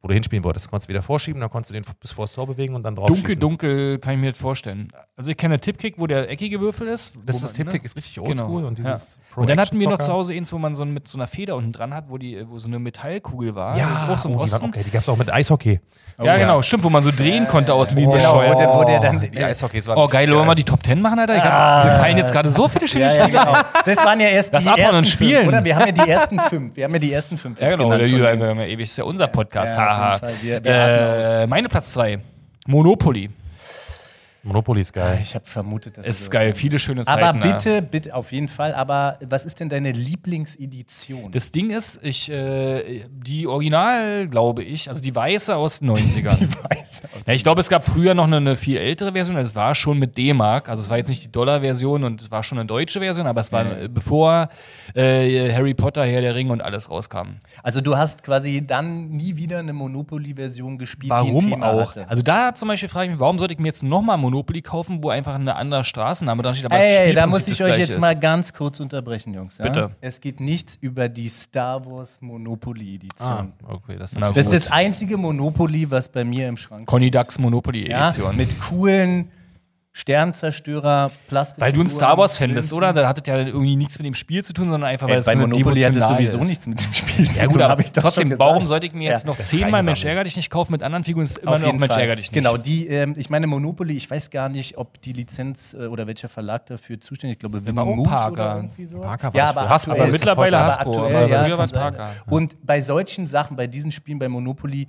[0.00, 0.66] Wo du hinspielen wolltest.
[0.66, 2.94] Du konntest wieder vorschieben, dann konntest du den bis vor das Tor bewegen und dann
[2.94, 3.40] drauf Dunkel, schießen.
[3.40, 4.92] dunkel kann ich mir das vorstellen.
[5.16, 7.14] Also ich kenne Tipkick, wo der eckige Würfel ist.
[7.26, 7.86] Das ist das Tippkick, ne?
[7.86, 8.28] ist richtig Genau.
[8.28, 8.98] oldschool und ja.
[9.34, 11.56] Und dann hatten wir noch zu Hause eins, wo man so mit so einer Feder
[11.56, 13.76] unten dran hat, wo, die, wo so eine Metallkugel war.
[13.76, 14.82] Ja, auch so oh, die, waren okay.
[14.86, 15.80] die gab es auch mit Eishockey.
[16.22, 18.54] Ja, genau, stimmt, wo man so drehen konnte aus wie Genau, bescheuert.
[18.54, 20.84] wo der- wo der dann- die Eishockeys waren Oh, geil, wollen wir mal die Top
[20.84, 21.36] 10 machen, Alter?
[21.36, 23.56] Ich hab, mir fallen jetzt gerade so viele schöne Ja, ja, Spiele genau.
[23.84, 25.36] Das waren ja erst Das die Abhauen und ersten Spielen.
[25.42, 25.64] fünf, oder?
[25.64, 26.76] Wir haben ja die ersten fünf.
[26.76, 27.60] Wir haben ja die ersten fünf.
[27.60, 29.76] Ja, genau, wir ja ewig, ist ja unser Podcast.
[29.88, 30.28] Ja, auf haha.
[30.28, 30.42] jeden Fall.
[30.42, 32.18] Wir- wir äh, meine Platz 2.
[32.66, 33.30] Monopoly.
[34.48, 35.18] Monopoly ist geil.
[35.22, 37.22] Ich habe vermutet, dass Ist das- geil, viele schöne Zeiten.
[37.22, 37.52] Aber ja.
[37.52, 38.74] bitte, bitte, auf jeden Fall.
[38.74, 41.30] Aber was ist denn deine Lieblingsedition?
[41.32, 46.38] Das Ding ist, ich, äh, die Original, glaube ich, also die weiße aus den 90ern.
[46.70, 49.36] weiß aus- Ja, ich glaube, es gab früher noch eine, eine viel ältere Version.
[49.36, 50.68] Das war schon mit D-Mark.
[50.68, 53.40] Also es war jetzt nicht die Dollar-Version und es war schon eine deutsche Version, aber
[53.42, 54.48] es war äh, bevor
[54.94, 57.36] äh, Harry Potter, Herr der Ringe und alles rauskam.
[57.62, 61.90] Also du hast quasi dann nie wieder eine Monopoly-Version gespielt, die ein Warum Thema auch?
[61.90, 62.08] hatte.
[62.08, 65.02] Also da zum Beispiel frage ich mich, warum sollte ich mir jetzt nochmal Monopoly kaufen,
[65.02, 67.58] wo einfach eine andere Straßenname dran steht, aber das Ey, ey, da Spielprinzip muss ich
[67.58, 68.00] das euch jetzt ist.
[68.00, 69.58] mal ganz kurz unterbrechen, Jungs.
[69.58, 69.64] Ja?
[69.64, 69.90] Bitte.
[70.00, 73.28] Es geht nichts über die Star Wars Monopoly-Edition.
[73.28, 77.10] Ah, okay, das ist Das ist das einzige Monopoly, was bei mir im Schrank Conny
[77.10, 78.36] Ducks ja, Monopoly-Edition.
[78.36, 79.30] mit coolen
[79.98, 81.60] Sternzerstörer, Plastik.
[81.60, 82.92] weil du ein Star Wars-Fan bist, oder?
[82.92, 85.26] Da hat das ja irgendwie nichts mit dem Spiel zu tun, sondern einfach, weil es
[85.26, 86.46] bei Monopoly hat es sowieso ist.
[86.48, 89.10] nichts mit dem Spiel zu Ja gut, tun, aber ich trotzdem, warum sollte ich mir
[89.10, 89.30] jetzt Ja.
[89.32, 91.24] noch zehnmal Mensch ärger dich nicht kaufen mit anderen Figuren?
[91.24, 92.32] Ist immer Auf noch Mensch ärger dich nicht.
[92.32, 96.06] Genau, die, ähm, ich meine Monopoly, ich weiß gar nicht, ob die Lizenz äh, oder
[96.06, 97.44] welcher Verlag dafür zuständig ist.
[97.44, 98.32] Ich glaube, auch Moose Parker.
[98.32, 99.06] Oder irgendwie sowas.
[99.06, 99.68] Parker ja, aber.
[99.68, 100.58] Hasbro aber mittlerweile.
[100.60, 101.72] Hasbro, aktuell, aber früher war es.
[101.72, 102.10] Parker.
[102.30, 104.86] Und bei solchen Sachen, bei diesen Spielen, bei Monopoly,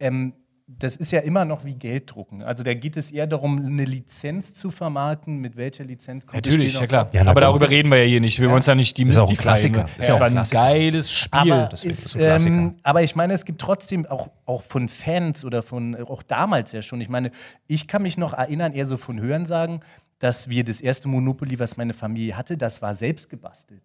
[0.00, 0.34] ähm,
[0.66, 2.42] das ist ja immer noch wie Geld drucken.
[2.42, 5.38] Also da geht es eher darum, eine Lizenz zu vermarkten.
[5.38, 7.08] Mit welcher Lizenz kommt das Natürlich, ja klar.
[7.12, 8.40] Ja, aber darüber reden wir ja hier nicht.
[8.40, 9.36] Wir wollen uns ja nicht die Ist auch ein.
[9.36, 9.84] Klassiker.
[9.84, 11.52] Ist Es ja war ein geiles Spiel.
[11.52, 15.96] Aber, ist ähm, aber ich meine, es gibt trotzdem auch, auch von Fans oder von,
[15.96, 17.32] auch damals ja schon, ich meine,
[17.66, 19.80] ich kann mich noch erinnern, eher so von Hörensagen,
[20.18, 23.82] dass wir das erste Monopoly, was meine Familie hatte, das war selbst gebastelt.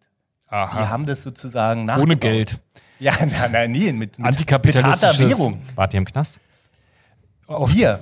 [0.49, 0.89] Die Aha.
[0.89, 2.21] haben das sozusagen Ohne nachgebaut.
[2.21, 2.59] Geld.
[2.99, 3.91] Ja, nein, nein, nie.
[3.91, 5.61] Mit, mit, Antikapitalistisches- Währung.
[5.75, 6.39] Wart ihr im Knast
[7.47, 7.99] Wir.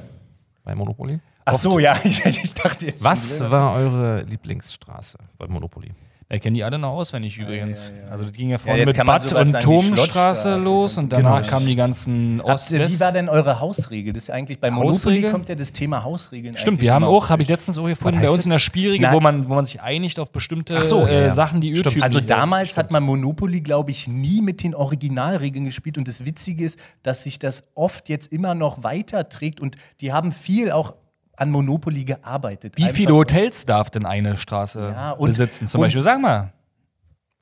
[0.63, 1.19] bei Monopoly?
[1.45, 3.03] Ach so, ja, ich, ich dachte jetzt.
[3.03, 5.91] Was war eure Lieblingsstraße bei Monopoly?
[6.27, 7.93] Ich kenne die alle noch auswendig übrigens.
[8.09, 11.21] Also das ging ja Ja, vorne mit Bad und Turmstraße los und Genau.
[11.35, 12.95] danach kamen die ganzen Habt ihr, Ost-West.
[12.95, 14.11] wie war denn eure Hausregel?
[14.11, 16.57] Das ist ja eigentlich bei Monopoly kommt ja das Thema Hausregeln.
[16.57, 19.15] Stimmt, wir haben auch, habe ich letztens auch gefunden, bei uns in der Spielregel, Nein.
[19.15, 21.29] wo man, wo man sich einigt auf bestimmte so, ja, äh, ja.
[21.29, 21.87] Sachen, die Stimmt.
[21.87, 22.03] Ö-Typen.
[22.03, 25.97] Also damals hat man Monopoly, glaube ich, nie mit den Originalregeln gespielt.
[25.99, 29.59] Und das Witzige ist, dass sich das oft jetzt immer noch weiterträgt.
[29.59, 30.95] Und die haben viel auch
[31.37, 32.73] an Monopoly gearbeitet.
[32.77, 35.67] Wie Einfach- viele Hotels darf denn eine Straße Ja, und- besitzen?
[35.67, 36.51] Zum und- Beispiel, sag mal.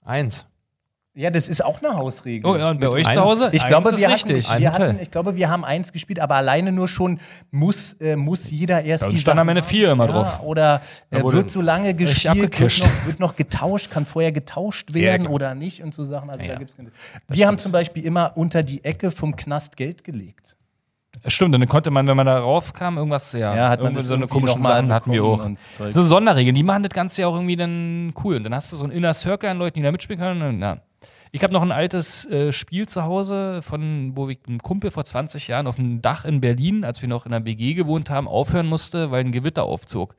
[0.03, 0.45] Eins.
[1.15, 2.49] Ja, das ist auch eine Hausregel.
[2.49, 3.49] Oh ja, und bei Mit- euch zu Hause?
[3.53, 4.49] Ich glaube, ist wir richtig.
[4.49, 4.88] hatten, wir Ein Hotel.
[4.93, 7.19] hatten, ich glaube, wir haben eins gespielt, aber alleine nur schon
[7.51, 10.41] muss, äh, muss jeder erst uns die stand am Ende vier immer drauf.
[10.41, 14.95] Oder äh, Da wird so lange gespielt, wird noch, wird noch getauscht, kann vorher getauscht
[14.95, 15.34] werden klar.
[15.36, 16.32] oder nicht und so Sachen.
[16.32, 16.60] Also Ja, da ja.
[16.60, 16.91] gibt's keine-
[17.27, 20.56] wir haben zum Beispiel immer unter die Ecke vom Knast Geld gelegt.
[21.25, 24.27] Stimmt, dann konnte man, wenn man da raufkam, irgendwas, ja, Ja, hat man so eine
[24.27, 25.47] mal Sachen hatten wir auch.
[25.57, 28.38] So Sonderregeln, die machen das Ganze ja auch irgendwie dann cool.
[28.38, 30.41] Und dann hast du so einen Inner Circle an Leuten, die da mitspielen können.
[30.41, 30.77] Und, ja.
[31.31, 35.03] Ich habe noch ein altes äh, Spiel zu Hause, von wo ich ein Kumpel vor
[35.03, 38.27] 20 Jahren auf dem Dach in Berlin, als wir noch in einer WG gewohnt haben,
[38.27, 40.15] aufhören musste, weil ein Gewitter aufzog.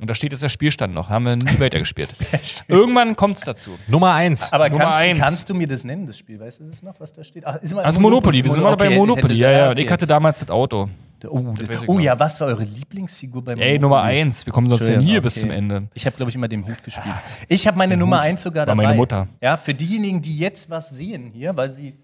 [0.00, 2.08] Und da steht jetzt der Spielstand noch, haben wir nie weitergespielt.
[2.68, 3.78] Irgendwann kommt es dazu.
[3.86, 4.50] Nummer eins.
[4.50, 5.18] Aber Nummer kannst, eins.
[5.18, 6.40] kannst du mir das nennen, das Spiel?
[6.40, 7.46] Weißt du das noch, was da steht?
[7.46, 9.34] Ach, ist immer Also Monopoly, wir sind immer noch bei Okay, Monopoly.
[9.34, 10.88] Ja, ja, okay, ich hatte damals das Auto.
[11.28, 14.88] Oh, Das oh ja, was war eure Lieblingsfigur bei Ey, Nummer eins, wir kommen sonst
[14.88, 15.88] ja nie bis zum Ende.
[15.92, 17.14] Ich habe, glaube ich, immer den Hut gespielt.
[17.48, 18.84] Ich habe meine Nummer eins sogar War dabei.
[18.84, 19.28] meine Mutter.
[19.42, 21.94] Ja, für diejenigen, die jetzt was sehen hier, weil sie,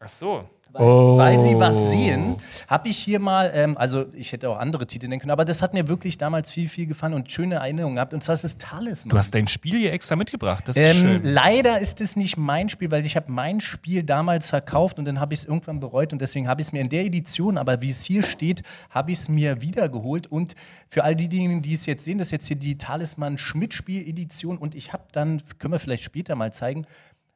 [0.00, 0.44] Ach so.
[0.72, 1.16] Weil, Oh.
[1.18, 2.36] weil sie was sehen,
[2.68, 5.62] habe ich hier mal, ähm, also ich hätte auch andere Titel nennen können, aber das
[5.62, 8.14] hat mir wirklich damals viel, viel gefallen und schöne Erinnerungen gehabt.
[8.14, 9.10] Und zwar ist es Talisman.
[9.10, 10.66] Du hast dein Spiel hier extra mitgebracht.
[10.68, 11.20] Das ist Ähm, schön.
[11.24, 15.20] leider ist es nicht mein Spiel, weil ich habe mein Spiel damals verkauft und dann
[15.20, 17.80] habe ich es irgendwann bereut und deswegen habe ich es mir in der Edition, aber
[17.82, 20.54] wie es hier steht, habe ich es mir wiedergeholt und
[20.88, 24.08] für all diejenigen, die es jetzt sehen, das ist jetzt hier die Talisman Schmidt Spiel
[24.08, 26.86] Edition und ich habe dann, können wir vielleicht später mal zeigen,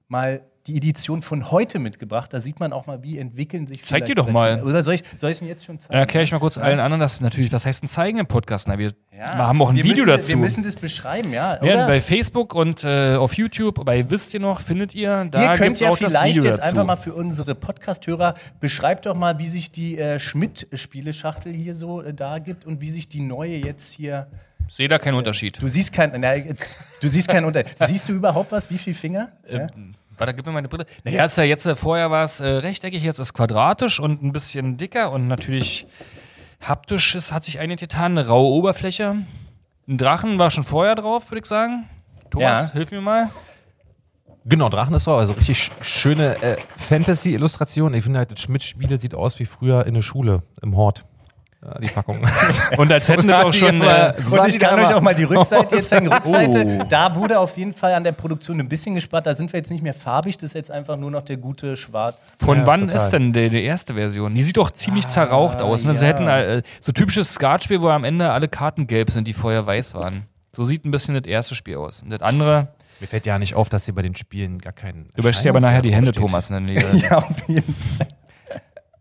[0.09, 2.33] mal die Edition von heute mitgebracht.
[2.33, 4.63] Da sieht man auch mal, wie entwickeln sich Zeig dir doch mal.
[4.63, 5.93] Oder soll ich, soll ich es mir jetzt schon zeigen?
[5.93, 8.67] Dann erkläre ich mal kurz allen anderen, dass natürlich, was heißt ein Zeigen im Podcast?
[8.69, 10.29] Na, wir Ja, haben auch ein wir Video müssen, dazu.
[10.31, 11.55] Wir müssen das beschreiben, ja.
[11.55, 11.87] ja, oder?
[11.87, 15.81] bei Facebook und äh, auf YouTube, bei Wisst ihr noch, findet ihr, da Ihr könnt
[15.81, 16.69] ja auch vielleicht jetzt dazu.
[16.71, 22.03] einfach mal für unsere Podcast-Hörer, beschreibt doch mal, wie sich die äh, Schmidt-Spieleschachtel hier so
[22.03, 24.27] äh, da gibt und wie sich die neue jetzt hier.
[24.69, 25.63] Sehe da keinen Unterschied.
[25.63, 26.35] Du siehst keinen, na,
[27.01, 27.77] du siehst keinen Unterschied.
[27.87, 28.69] Siehst du überhaupt was?
[28.69, 29.29] Wie viele Finger?
[29.49, 29.67] Äh, ja?
[30.19, 30.87] Warte, gib mir meine Brille.
[31.05, 34.33] Naja, ist ja jetzt, äh, vorher war es äh, rechteckig, jetzt ist quadratisch und ein
[34.33, 35.87] bisschen dicker und natürlich
[36.67, 38.17] haptisch ist, hat sich einige getan.
[38.17, 39.17] Eine raue Oberfläche.
[39.89, 41.89] Ein Drachen war schon vorher drauf, würde ich sagen.
[42.31, 42.73] Thomas, Ja.
[42.75, 43.31] hilf mir mal.
[44.49, 47.95] Genau, Drachen ist auch, also richtig sch schöne äh, Fantasy-Illustration.
[47.95, 51.05] Ich finde halt, das Schmidt-Spiele sieht aus wie früher in der Schule, im Hort.
[51.81, 52.19] Die Packung.
[52.77, 53.81] Und als hätten wir doch schon.
[53.83, 56.07] Äh, Und ich kann euch auch mal die Rückseite jetzt zeigen.
[56.13, 56.85] Rückseite, Oh.
[56.89, 59.27] da wurde auf jeden Fall an der Produktion ein bisschen gespart.
[59.27, 61.77] Da sind wir jetzt nicht mehr farbig, das ist jetzt einfach nur noch der gute
[61.77, 62.37] Schwarz.
[62.39, 62.97] von Ja, wann total.
[62.97, 64.35] ist denn die, die erste Version?
[64.35, 65.85] Die sieht doch ziemlich zerraucht aus.
[65.85, 65.95] Ne?
[65.97, 66.13] Sie ja.
[66.13, 69.95] hätten äh, so typisches Skatspiel, wo am Ende alle Karten gelb sind, die vorher weiß
[69.95, 70.23] waren.
[70.53, 72.03] So sieht ein bisschen das erste Spiel aus.
[72.03, 72.69] Und das andere,
[73.01, 75.09] Mir fällt ja nicht auf, dass sie bei den Spielen gar keinen.
[75.15, 76.51] du wäschst dir aber nachher die Hände, Erscheinungswert Thomas.
[76.51, 76.63] Ne?
[76.93, 78.07] Die- Ja, auf jeden Fall.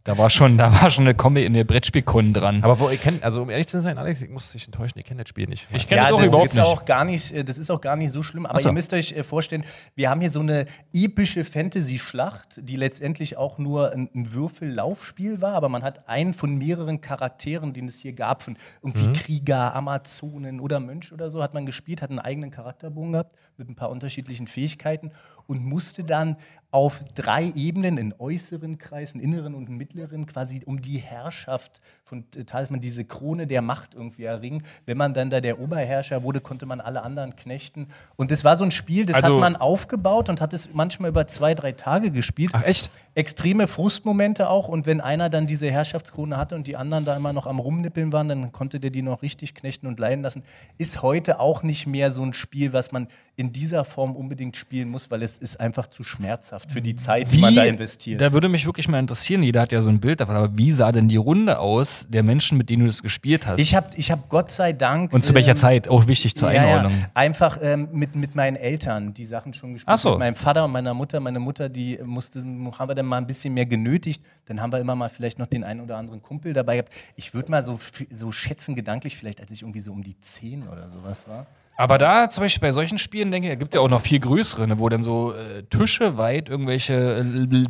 [0.06, 2.64] Da war schon, da war schon eine Kombi in der Brettspielkunden dran.
[2.64, 5.04] Aber wo ihr kennt, also um ehrlich zu sein, Alex, ich muss dich enttäuschen, ihr
[5.04, 5.68] kennt das Spiel nicht.
[5.74, 6.64] Ich kenn Ja, das das überhaupt ist nicht.
[6.64, 8.46] auch gar nicht, äh, das ist auch gar nicht so schlimm.
[8.46, 8.70] Aber so.
[8.70, 9.66] ihr müsst euch äh, vorstellen,
[9.96, 15.56] wir haben hier so eine epische Fantasy-Schlacht, die letztendlich auch nur ein, ein Würfellaufspiel war,
[15.56, 20.60] aber man hat einen von mehreren Charakteren, den es hier gab, von irgendwie Krieger, Amazonen
[20.60, 23.90] oder Mönch oder so, hat man gespielt, hat einen eigenen Charakterbogen gehabt mit ein paar
[23.90, 25.12] unterschiedlichen Fähigkeiten
[25.48, 26.38] und musste dann
[26.72, 31.80] auf drei Ebenen, in äußeren Kreis, einen inneren und einen mittleren, quasi um die Herrschaft
[32.04, 34.64] von äh, Talisman, diese Krone der Macht irgendwie erringen.
[34.86, 37.88] Wenn man dann da der Oberherrscher wurde, konnte man alle anderen knechten.
[38.18, 41.10] Und das war so ein Spiel, das Also- hat man aufgebaut und hat es manchmal
[41.12, 42.52] über zwei, drei Tage gespielt.
[42.54, 42.92] Ach echt?
[43.16, 44.68] Extreme Frustmomente auch.
[44.68, 48.12] Und wenn einer dann diese Herrschaftskrone hatte und die anderen da immer noch am Rumnippeln
[48.12, 50.44] waren, dann konnte der die noch richtig knechten und leiden lassen.
[50.78, 54.90] Ist heute auch nicht mehr so ein Spiel, was man in dieser Form unbedingt spielen
[54.90, 58.22] muss, weil es ist einfach zu schmerzhaft für die Zeit, die man da investiert.
[58.22, 60.72] Da würde mich wirklich mal interessieren, jeder hat ja so ein Bild davon, aber wie
[60.72, 63.60] sah denn die Runde aus der Menschen, mit denen du das gespielt hast?
[63.60, 65.12] Ich habe ich hab Gott sei Dank.
[65.12, 65.90] Und zu welcher ähm, Zeit?
[65.90, 66.94] Auch wichtig zur Ja, Einordnung.
[66.94, 69.94] ja, einfach ähm, mit, mit meinen Eltern die Sachen schon gespielt.
[69.94, 70.12] Ach so.
[70.12, 71.20] Mit meinem Vater und meiner Mutter.
[71.20, 74.24] Meine Mutter, die musste, haben wir dann mal ein bisschen mehr genötigt.
[74.46, 76.94] Dann haben wir immer mal vielleicht noch den einen oder anderen Kumpel dabei gehabt.
[77.16, 80.68] Ich würde mal so, so schätzen, gedanklich, vielleicht als ich irgendwie so um die 10
[80.68, 81.48] oder sowas war.
[81.78, 84.20] Aber da zum Beispiel bei solchen Spielen denke ich, es gibt ja auch noch viel
[84.20, 87.66] größere, ne, wo dann so äh, Tische weit irgendwelche äh,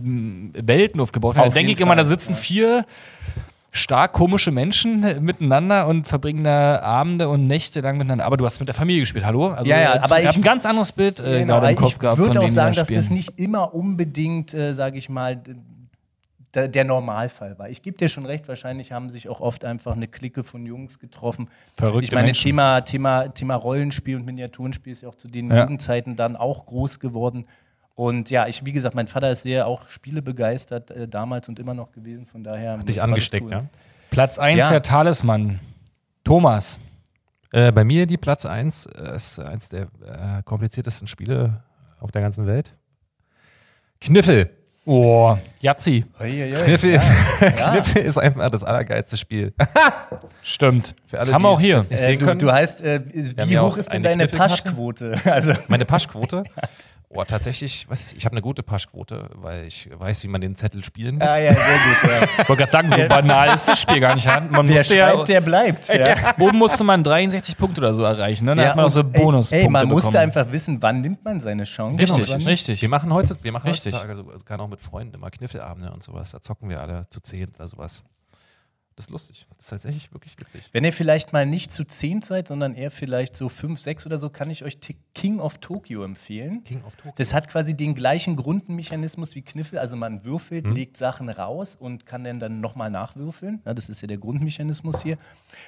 [0.68, 1.48] Welten aufgebaut werden.
[1.48, 2.38] Auf Da denke ich immer, da sitzen ja.
[2.38, 2.86] vier
[3.76, 8.26] stark komische Menschen miteinander und verbringen da Abende und Nächte lang miteinander.
[8.26, 9.48] Aber du hast mit der Familie gespielt, hallo?
[9.50, 11.76] Also, Ja, ja, aber ich habe ich- ein ganz anderes Bild äh, Genau, gerade im
[11.76, 12.18] Kopf ich gehabt.
[12.18, 15.42] würde von auch sagen, da dass das nicht immer unbedingt, äh, sage ich mal,
[16.54, 17.68] der Normalfall war.
[17.70, 21.00] Ich gebe dir schon recht, wahrscheinlich haben sich auch oft einfach eine Clique von Jungs
[21.00, 21.50] getroffen.
[21.76, 22.44] Verrückte ich meine, Menschen.
[22.44, 25.64] Thema, Thema, Thema Rollenspiel und Miniaturenspiel ist ja auch zu den Ja.
[25.64, 27.46] Jugendzeiten dann auch groß geworden.
[27.96, 31.60] Und ja, ich, wie gesagt, mein Vater ist sehr auch Spiele begeistert äh, damals und
[31.60, 32.26] immer noch gewesen.
[32.28, 32.78] Von daher.
[32.78, 33.52] Hat dich angesteckt, cool.
[33.52, 33.66] ja?
[34.12, 34.70] Platz 1 Ja.
[34.70, 35.60] der Talisman.
[36.24, 36.78] Thomas.
[37.52, 41.64] Äh, bei mir die Platz 1 äh, ist eins der äh, kompliziertesten Spiele
[42.00, 42.74] auf der ganzen Welt.
[44.02, 44.50] Kniffel.
[44.88, 46.06] Oh, Yazzi.
[46.20, 49.52] Kniffel, ist, Kniffel ist einfach das allergeilste Spiel.
[50.44, 50.96] Stimmt.
[51.08, 51.78] Für alle, Haben wir auch hier.
[51.80, 53.02] nicht Äh, sehen du, du heißt, äh,
[53.48, 54.28] wie ja hoch auch ist denn eine deine.
[54.28, 55.16] Paschquote?
[55.26, 56.44] Also, Meine Paschquote?
[57.18, 60.84] Oh, tatsächlich, was, ich habe eine gute Paschquote, weil ich weiß, wie man den Zettel
[60.84, 61.30] spielen muss.
[61.30, 62.12] ah, ja, sehr gut.
[62.12, 62.24] Ja.
[62.42, 64.26] Ich wollte gerade sagen, so banal ist das Spiel gar nicht.
[64.28, 65.88] Man Der musste ja, schreibt, der bleibt.
[65.88, 66.34] Ja.
[66.40, 68.44] Oben musste man 63 Punkte oder so erreichen.
[68.46, 68.56] Ne?
[68.56, 70.24] Da Ja, hat man auch so Bonuspunkte Ey, man musste bekommen.
[70.24, 72.00] einfach wissen, wann nimmt man seine Chance.
[72.00, 72.82] Richtig, richtig.
[72.82, 73.94] Wir machen, heutzutage, wir machen Richtig.
[73.94, 76.32] heutzutage, also, es kann auch mit Freunden immer Kniffelabende und sowas.
[76.32, 78.04] Da zocken wir alle zu zehn oder sowas.
[78.98, 79.46] Das ist lustig.
[79.50, 80.70] Das ist tatsächlich wirklich witzig.
[80.72, 84.18] Wenn ihr vielleicht mal nicht zu 10 seid, sondern eher vielleicht so 5, 6 oder
[84.18, 84.78] so, kann ich euch
[85.14, 86.64] King of Tokyo empfehlen.
[86.64, 87.12] King of Tokyo.
[87.18, 89.80] Das hat quasi den gleichen Grundmechanismus wie Kniffel.
[89.80, 90.76] Also man würfelt, Mhm.
[90.76, 93.62] legt Sachen raus und kann dann, dann nochmal nachwürfeln.
[93.66, 95.18] Ja, das ist ja der Grundmechanismus hier.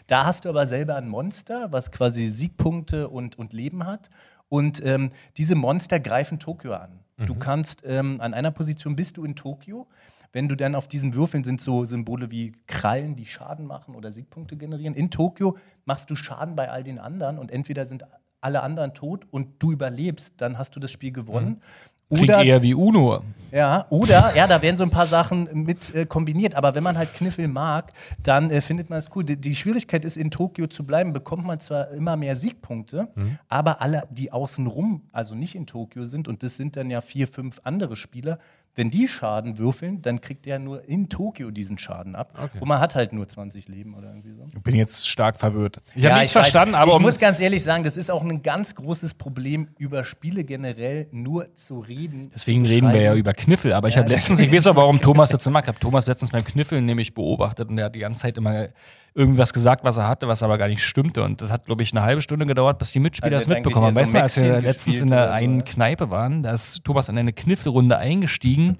[0.07, 4.09] Da hast du aber selber ein Monster, was quasi Siegpunkte und, und Leben hat.
[4.47, 7.01] Und ähm, diese Monster greifen Tokio an.
[7.25, 7.39] Du Mhm.
[7.39, 9.87] kannst ähm, an einer Position bist du in Tokio.
[10.33, 14.11] Wenn du dann auf diesen Würfeln sind so Symbole wie Krallen, die Schaden machen oder
[14.11, 14.93] Siegpunkte generieren.
[14.93, 18.03] In Tokio machst du Schaden bei all den anderen und entweder sind
[18.39, 21.61] alle anderen tot und du überlebst, dann hast du das Spiel gewonnen.
[22.09, 23.21] Klingt Oder, eher wie Uno.
[23.51, 26.55] ja, oder, ja, da werden so ein paar Sachen mit äh, kombiniert.
[26.55, 27.91] Aber wenn man halt Kniffel mag,
[28.23, 29.23] dann äh, findet man es cool.
[29.25, 33.09] Die, die Schwierigkeit ist, in Tokio zu bleiben, bekommt man zwar immer mehr Siegpunkte,
[33.49, 37.27] aber alle, die außenrum, also nicht in Tokio sind, und das sind dann ja vier,
[37.27, 38.39] fünf andere Spieler,
[38.77, 42.31] wenn die Schaden würfeln, dann kriegt der nur in Tokio diesen Schaden ab.
[42.41, 42.59] Okay.
[42.59, 44.45] Und man hat halt nur 20 Leben oder irgendwie so.
[44.55, 45.81] Ich bin jetzt stark verwirrt.
[45.95, 48.23] Ich Ja, habe nichts verstanden, aber ich um, muss ganz ehrlich sagen, das ist auch
[48.23, 52.31] ein ganz großes Problem, über Spiele generell nur zu reden.
[52.33, 53.73] deswegen zu reden wir ja über Kniffel.
[53.73, 55.63] Aber ich Ja, habe letztens, ich weiß auch, warum Thomas das mag.
[55.65, 58.67] Ich habe Thomas letztens beim Kniffeln nämlich beobachtet und der hat die ganze Zeit immer
[59.17, 61.23] irgendwas gesagt, was er hatte, was aber gar nicht stimmte.
[61.23, 63.87] Und das hat, glaube ich, eine halbe Stunde gedauert, bis die Mitspieler Also das mitbekommen
[63.87, 63.95] haben.
[63.95, 65.63] Weißt du, als wir letztens in der einen.
[65.63, 68.77] Kneipe waren, da ist Thomas in eine Kniffelrunde eingestiegen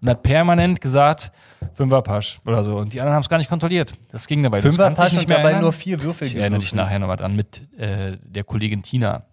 [0.00, 1.32] und hat permanent gesagt,
[1.74, 2.76] Fünferpasch oder so.
[2.76, 3.94] Und die anderen haben es gar nicht kontrolliert.
[4.10, 4.62] Das ging dabei.
[4.62, 5.62] Fünferpasch nicht mehr dabei erinnern.
[5.62, 9.24] nur vier Würfel Ich erinnere dich nachher nochmal dran mit äh, der Kollegin Tina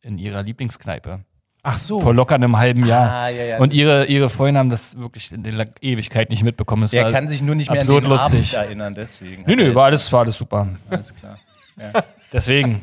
[0.00, 1.24] in ihrer Lieblingskneipe.
[1.66, 1.98] Ach so.
[1.98, 3.10] Vor locker einem halben Jahr.
[3.10, 3.58] Ah, ja, ja.
[3.58, 6.82] Und ihre, ihre Freunde haben das wirklich in der Ewigkeit nicht mitbekommen.
[6.82, 8.54] Es Der war kann sich nur nicht mehr absurd an den Abend lustig.
[8.54, 9.44] erinnern, deswegen.
[9.46, 10.68] Nö, er nö, war alles, war alles super.
[10.90, 11.38] Alles klar.
[12.32, 12.82] Deswegen.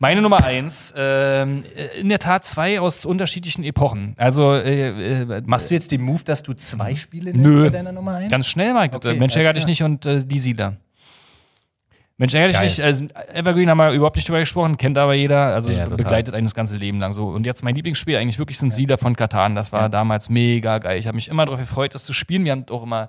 [0.00, 1.62] Meine Nummer eins, ähm,
[1.98, 4.14] in der Tat zwei aus unterschiedlichen Epochen.
[4.16, 7.64] Also äh, äh, Machst du jetzt den Move, dass du zwei Spiele nennst Nö.
[7.64, 8.30] bei deiner Nummer 1?
[8.30, 8.90] ganz schnell mal.
[8.92, 10.76] Okay, Mensch, alles ärger dich nicht und äh, die Siedler.
[12.16, 12.64] Mensch, dich Geil.
[12.64, 12.80] nicht.
[12.80, 15.46] Also, Evergreen haben wir überhaupt nicht drüber gesprochen, kennt aber jeder.
[15.54, 15.96] Also Ja, total.
[15.96, 17.26] begleitet einen das ganze Leben lang so.
[17.28, 19.56] Und jetzt mein Lieblingsspiel eigentlich wirklich sind Siedler von Katan.
[19.56, 20.98] Das war damals mega geil.
[20.98, 22.44] Ich habe mich immer darauf gefreut, das zu spielen.
[22.44, 23.08] Wir haben auch immer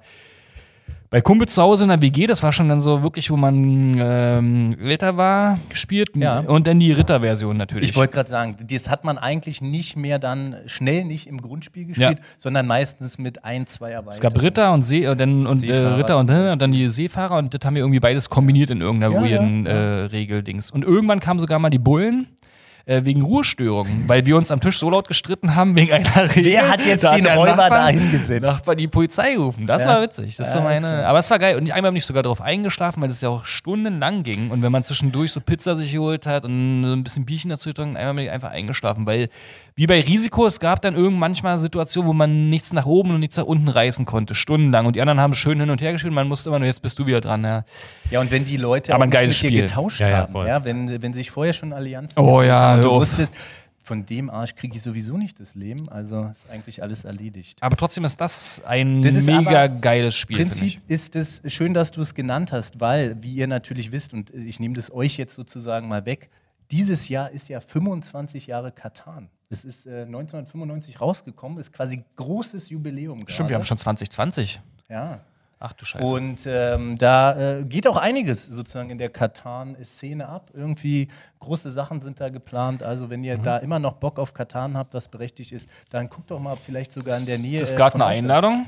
[1.12, 3.96] bei Kumpels zu Hause in der WG, das war schon dann so wirklich, wo man
[3.98, 6.10] ähm, älter war, gespielt.
[6.16, 6.40] Ja.
[6.40, 7.92] Und dann die Ritterversion natürlich.
[7.92, 11.86] Ich wollte gerade sagen, das hat man eigentlich nicht mehr dann schnell nicht im Grundspiel
[11.86, 14.16] gespielt, sondern meistens mit ein, zwei Erweiterungen.
[14.16, 16.90] es gab Ritter und See und dann und äh, Ritter und, äh, und dann die
[16.90, 20.72] Seefahrer und das haben wir irgendwie beides kombiniert in irgendeiner Ja, weirden ja, Äh, Regeldings.
[20.72, 22.28] Und irgendwann kamen sogar mal die Bullen.
[22.88, 26.52] Äh, wegen Ruhestörungen, weil wir uns am Tisch so laut gestritten haben wegen einer Regel.
[26.52, 28.44] Wer hat jetzt Da den der Räuber Nachbar- da hingesetzt?
[28.46, 29.66] Nachbar die Polizei gerufen.
[29.66, 29.96] Das Ja.
[29.96, 30.36] war witzig.
[30.38, 31.04] Das ist Ja, so meine.
[31.08, 31.58] Aber es war geil.
[31.58, 34.52] Und einmal bin ich sogar darauf eingeschlafen, weil das ja auch stundenlang ging.
[34.52, 37.70] Und wenn man zwischendurch so Pizza sich geholt hat und so ein bisschen Bierchen dazu
[37.70, 39.08] getrunken, einmal bin ich einfach eingeschlafen.
[39.08, 39.30] Weil,
[39.74, 43.20] wie bei Risiko, es gab dann irgendwann manchmal Situationen, wo man nichts nach oben und
[43.20, 44.86] nichts nach unten reißen konnte, stundenlang.
[44.86, 46.14] Und die anderen haben schön hin und her gespielt.
[46.14, 47.44] Man musste immer nur, jetzt bist du wieder dran.
[47.44, 47.64] Ja.
[48.12, 49.64] Ja, und wenn die Leute Aber ein geiles Spiel.
[49.64, 52.92] getauscht Ja, ja, haben, ja, wenn, wenn sich vorher schon Allianzen Oh gebildet ja, du
[52.92, 53.34] wusstest,
[53.86, 57.62] von dem Arsch kriege ich sowieso nicht das Leben, also ist eigentlich alles erledigt.
[57.62, 60.38] Aber trotzdem ist das ein Das ist mega geiles Spiel.
[60.38, 64.14] finde Prinzip ist es schön, dass du es genannt hast, weil, wie ihr natürlich wisst,
[64.14, 66.30] und ich nehme das euch jetzt sozusagen mal weg,
[66.72, 69.30] dieses Jahr ist ja 25 Jahre Katan.
[69.52, 73.24] Es ist äh, 1995 rausgekommen, ist quasi großes Jubiläum.
[73.28, 74.60] Stimmt, wir haben schon 2020.
[74.90, 75.22] Ja.
[75.68, 76.14] Ach du Scheiße.
[76.16, 80.52] Und ähm, da äh, geht auch einiges sozusagen in der Katan-Szene ab.
[80.54, 81.08] Irgendwie
[81.40, 82.84] große Sachen sind da geplant.
[82.84, 83.26] Also wenn Mhm.
[83.26, 86.56] ihr da immer noch Bock auf Katan habt, was berechtigt ist, dann guckt doch mal
[86.56, 87.60] vielleicht sogar in der Nähe.
[87.62, 88.20] Es äh, gab von eine.
[88.20, 88.68] Einladung.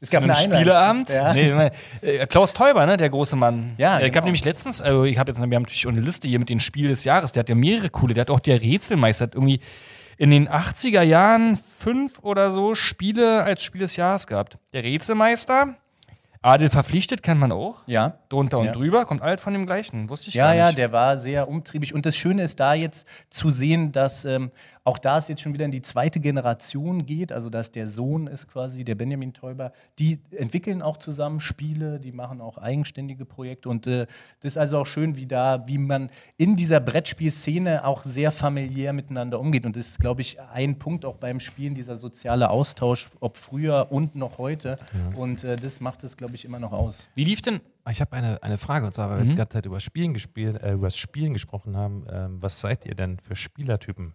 [0.00, 1.10] Es Zu einem Spieleabend.
[1.10, 1.34] Ja.
[1.34, 1.70] Nee, nee,
[2.08, 3.74] äh, Klaus Teuber, ne, der große Mann.
[3.76, 4.16] Ja, Äh, Ich genau.
[4.16, 6.48] habe nämlich letztens, also ich habe jetzt, wir haben natürlich auch eine Liste hier mit
[6.48, 7.32] den Spiel des Jahres.
[7.32, 8.14] Der hat ja mehrere coole.
[8.14, 9.60] Der hat auch der Rätselmeister hat irgendwie
[10.16, 14.56] in den 80er Jahren fünf oder so Spiele als Spiel des Jahres gehabt.
[14.72, 15.74] Der Rätselmeister,
[16.42, 17.82] Adel verpflichtet, kennt man auch.
[17.86, 18.14] Ja.
[18.28, 18.72] Drunter und Ja.
[18.72, 20.08] drüber, kommt alt von dem gleichen.
[20.08, 20.78] Wusste ich Ja, gar ja, nicht.
[20.78, 21.94] der war sehr umtriebig.
[21.94, 24.50] Und das Schöne ist da jetzt zu sehen, dass ähm,
[24.88, 28.26] auch da es jetzt schon wieder in die zweite Generation geht, also dass der Sohn
[28.26, 33.68] ist quasi, der Benjamin Teuber, die entwickeln auch zusammen Spiele, die machen auch eigenständige Projekte.
[33.68, 34.06] Und äh,
[34.40, 38.94] das ist also auch schön, wie da, wie man in dieser Brettspielszene auch sehr familiär
[38.94, 39.66] miteinander umgeht.
[39.66, 43.88] Und das ist, glaube ich, ein Punkt auch beim Spielen, dieser soziale Austausch, ob früher
[43.90, 44.76] und noch heute.
[45.16, 47.06] Und äh, das macht es, glaube ich, immer noch aus.
[47.14, 47.60] Wie lief denn?
[47.90, 50.72] Ich habe eine, eine Frage, und zwar, weil wir jetzt gerade über Spielen, gespielt, äh,
[50.72, 52.06] über das Spielen gesprochen haben.
[52.10, 54.14] Ähm, was seid ihr denn für Spielertypen?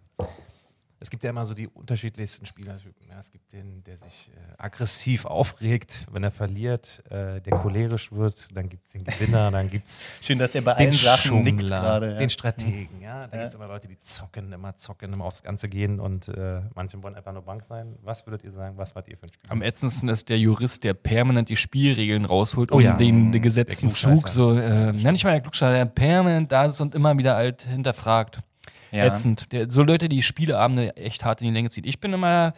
[1.04, 3.10] Es gibt ja immer so die unterschiedlichsten Spielertypen.
[3.10, 8.14] Ja, es gibt den, der sich äh, aggressiv aufregt, wenn er verliert, äh, der cholerisch
[8.14, 8.48] wird.
[8.56, 11.44] Dann gibt es den Gewinner, dann gibt es Schön, dass ihr bei den allen Sachen
[11.44, 12.12] nickt Schummler, gerade.
[12.14, 12.18] ja.
[12.20, 13.02] den Strategen.
[13.02, 16.30] Ja, da gibt es immer Leute, die zocken, immer zocken, immer aufs Ganze gehen und
[16.30, 17.98] äh, manche wollen einfach nur Bank sein.
[18.02, 19.52] Was würdet ihr sagen, was wart ihr für ein Spieler?
[19.52, 22.96] Am ätzendsten ist der Jurist, der permanent die Spielregeln rausholt, Oh ja.
[22.96, 23.90] den, den gesetzten.
[23.90, 27.36] Zug so, äh, nenn nicht mal der Klugscheißer, der permanent da ist und immer wieder
[27.36, 28.40] halt hinterfragt.
[28.94, 29.06] Ja.
[29.06, 29.52] Ätzend.
[29.52, 31.84] Der, so Leute, die Spieleabende echt hart in die Länge ziehen.
[31.86, 32.54] Ich bin immer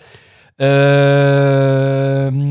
[0.58, 2.46] ähm,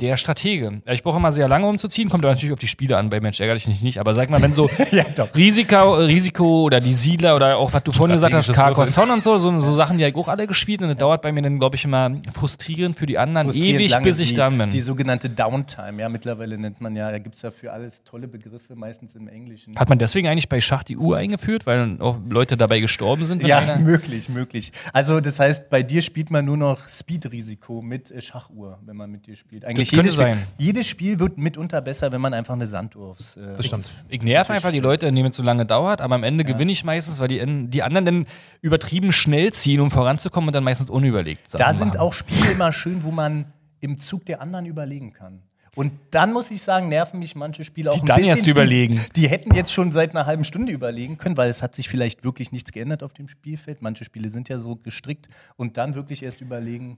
[0.00, 0.82] der Stratege.
[0.86, 3.40] Ich brauche immer sehr lange umzuziehen, kommt aber natürlich auf die Spiele an, bei Mensch
[3.40, 3.98] ärgerlich nicht, nicht.
[3.98, 5.04] Aber sag mal, wenn so Ja.
[5.34, 9.38] Risiko, Risiko oder die Siedler oder auch was du vorhin gesagt hast, Carcassonne und so,
[9.38, 11.58] so, so Sachen, die habe ich auch alle gespielt und das dauert bei mir dann,
[11.58, 14.70] glaube ich, immer frustrierend für die anderen ewig, lange bis ich die, da bin.
[14.70, 18.28] Die sogenannte Downtime, ja, mittlerweile nennt man ja, da gibt es ja für alles tolle
[18.28, 19.76] Begriffe, meistens im Englischen.
[19.78, 23.44] Hat man deswegen eigentlich bei Schach die Uhr eingeführt, weil auch Leute dabei gestorben sind?
[23.44, 24.72] ja, möglich, möglich.
[24.92, 29.10] Also das heißt, bei dir spielt man nur noch Speed-Risiko mit äh, Schachuhr, wenn man
[29.10, 29.64] mit dir spielt.
[29.64, 30.46] Eigentlich könnte jedes Spiel, sein.
[30.58, 33.90] jedes Spiel wird mitunter besser, wenn man einfach eine Sanduhr aufs äh, Das stimmt.
[34.08, 36.84] Ich nerv einfach die Leute, indem es so lange dauert, aber am Ende gewinne ich
[36.84, 38.26] meistens, weil die, die anderen dann
[38.60, 42.00] übertrieben schnell ziehen, um voranzukommen und dann meistens unüberlegt Sachen Da sind machen.
[42.00, 45.42] auch Spiele immer schön, wo man im Zug der anderen überlegen kann.
[45.76, 48.30] Und dann muss ich sagen, nerven mich manche Spiele auch Die ein dann bisschen.
[48.30, 49.00] erst überlegen.
[49.14, 51.88] Die, die hätten jetzt schon seit einer halben Stunde überlegen können, weil es hat sich
[51.88, 53.82] vielleicht wirklich nichts geändert auf dem Spielfeld.
[53.82, 56.96] Manche Spiele sind ja so gestrickt und dann wirklich erst überlegen,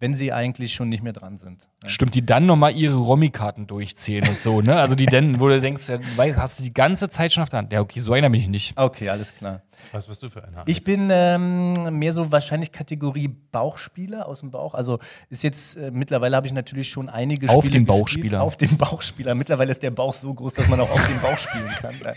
[0.00, 1.68] wenn sie eigentlich schon nicht mehr dran sind.
[1.86, 4.76] Stimmt, die dann nochmal ihre Romy-Karten durchzählen und so, ne?
[4.76, 5.84] Also die dann, wo du denkst,
[6.18, 7.72] hast du die ganze Zeit schon auf der Hand.
[7.72, 8.76] Ja, okay, so einer bin ich nicht.
[8.76, 9.62] Okay, alles klar.
[9.92, 10.62] Was bist du für einer?
[10.66, 14.74] Ich bin ähm, mehr so wahrscheinlich Kategorie Bauchspieler aus dem Bauch.
[14.74, 14.98] Also
[15.30, 17.86] ist jetzt, äh, mittlerweile habe ich natürlich schon einige Auf Spiele den gespielt.
[17.86, 18.42] Bauchspieler.
[18.42, 19.34] Auf den Bauchspieler.
[19.34, 21.94] Mittlerweile ist der Bauch so groß, dass man auch auf den Bauch spielen kann.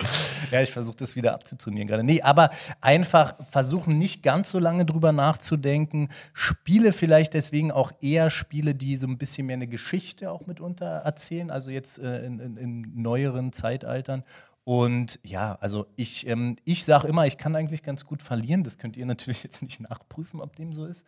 [0.52, 2.04] Ja, ich versuche das wieder abzutrainieren gerade.
[2.04, 2.50] Nee, aber
[2.82, 6.10] einfach versuchen, nicht ganz so lange drüber nachzudenken.
[6.34, 10.86] Spiele vielleicht deswegen auch eher Spiele, die so ein bisschen mehr eine Geschichte auch mitunter
[10.86, 11.52] erzählen.
[11.52, 14.24] Also jetzt äh, in, in, in neueren Zeitaltern.
[14.70, 18.64] Und ja, also ich, ähm, ich sage immer, ich kann eigentlich ganz gut verlieren.
[18.64, 21.08] Das könnt ihr natürlich jetzt nicht nachprüfen, ob dem so ist.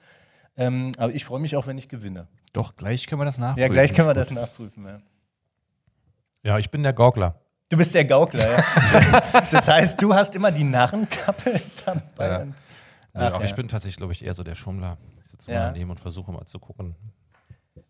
[0.58, 2.28] Ähm, aber ich freue mich auch, wenn ich gewinne.
[2.54, 3.62] Doch, gleich können wir das nachprüfen.
[3.62, 4.84] Ja, gleich können wir das nachprüfen.
[4.86, 5.00] Ja.
[6.42, 7.40] ja, ich bin der Gaukler.
[7.70, 9.42] Du bist der Gaukler, ja.
[9.52, 12.28] das heißt, du hast immer die Narrenkappe dabei.
[12.28, 12.40] Ja.
[12.42, 12.56] und-
[13.14, 13.46] Nee, Ach, ja.
[13.46, 14.98] ich bin tatsächlich, glaube ich, eher so der Schummler.
[15.22, 15.60] Ich sitze Ja.
[15.60, 16.96] mal daneben und versuche mal zu gucken.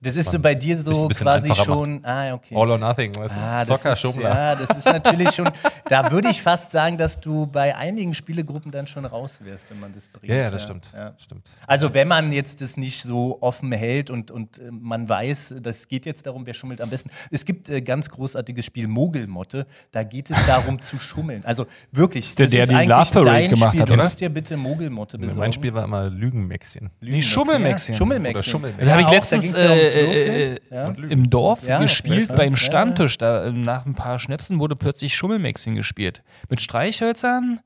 [0.04, 2.04] Das ist so bei dir so quasi schon.
[2.04, 2.56] Ah, okay.
[2.56, 3.70] All or nothing, weißt Ah, du?
[3.74, 5.50] das Zocker, ist, ja, das ist natürlich schon.
[5.88, 9.80] Da würde ich fast sagen, dass du bei einigen Spielegruppen dann schon raus wärst, wenn
[9.82, 10.32] man das bringt.
[10.32, 10.90] Ja, ja, das stimmt.
[10.96, 11.14] Ja.
[11.18, 11.46] stimmt.
[11.68, 15.88] Also wenn man jetzt das nicht so offen hält und, und äh, man weiß, das
[15.90, 17.10] geht jetzt darum, wer schummelt am besten.
[17.30, 21.44] Es gibt äh, ganz großartiges Spiel Mogelmotte, da geht es darum zu schummeln.
[21.44, 23.82] Also wirklich, der, das der ist die eigentlich Love Parade dein gemacht Spiel.
[23.82, 24.04] hat, Du oder?
[24.04, 25.40] musst dir bitte Mogelmotte besorgen.
[25.40, 26.90] Mein Spiel war immer Lügenmäxchen.
[27.02, 27.94] Nee, Schummelmäxchen.
[27.94, 28.36] Ja, Schummelmäxchen.
[28.38, 28.86] Oder Schummelmäxchen.
[28.86, 30.90] Das habe ich auch, da letztens ja ums äh, äh, Ja.
[30.90, 32.36] im Dorf Ja, gespielt besser.
[32.36, 33.18] beim Ja, Stammtisch.
[33.18, 36.24] Da äh, nach ein paar Schnäpsen wurde plötzlich Schummelmäxchen gespielt.
[36.50, 37.60] Mit Streichhölzern.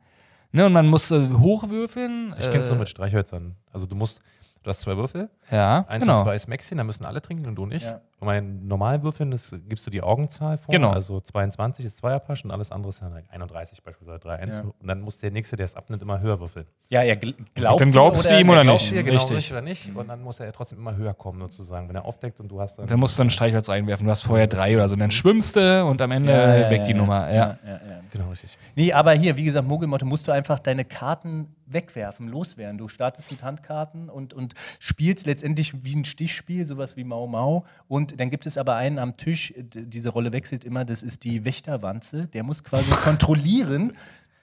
[0.52, 2.34] Ne, und man musste hochwürfeln.
[2.40, 3.56] Ich kenn's äh, nur mit Streichhölzern.
[3.74, 4.22] Also du musst,
[4.66, 6.18] du hast zwei Würfel, Ja, eins genau.
[6.18, 7.86] und zwei ist Mäxchen, da müssen alle trinken und du nicht.
[7.86, 8.02] Ja.
[8.20, 10.72] Und bei normalen Würfeln das, gibst du die Augenzahl vor.
[10.72, 10.90] Genau.
[10.90, 14.56] Also 22 ist Zweierpasch und alles andere ist dann 31 beispielsweise 3, 1.
[14.56, 14.62] Ja.
[14.64, 16.66] Und dann muss der Nächste, der es abnimmt, immer höher würfeln.
[16.90, 18.90] Ja, ja, gl glaubt Dann glaubst du ihm oder nicht?
[18.90, 19.38] dir genau Richtig.
[19.38, 19.96] richtig oder nicht?
[19.96, 21.88] Und dann muss er trotzdem immer höher kommen, sozusagen.
[21.90, 22.88] Wenn er aufdeckt und du hast dann.
[22.88, 24.06] Da musst du ein Streichholz einwerfen.
[24.06, 24.94] Du hast vorher drei oder so.
[24.94, 26.98] Und dann schwimmst du und am Ende Ja, ja, weg ja, die ja.
[26.98, 27.30] Nummer.
[27.30, 27.36] Ja.
[27.36, 28.00] Ja, ja, ja.
[28.12, 28.58] Genau, richtig.
[28.76, 32.78] Nee, aber hier, wie gesagt, Mogelmotte musst du einfach deine Karten wegwerfen, loswerden.
[32.78, 37.66] Du startest mit Handkarten und, und spielst letztendlich wie ein Stichspiel, sowas wie Mau Mau.
[37.88, 41.46] Und dann gibt es aber einen am Tisch, diese Rolle wechselt immer, das ist die
[41.46, 42.28] Wächterwanze.
[42.28, 43.94] Der muss quasi kontrollieren,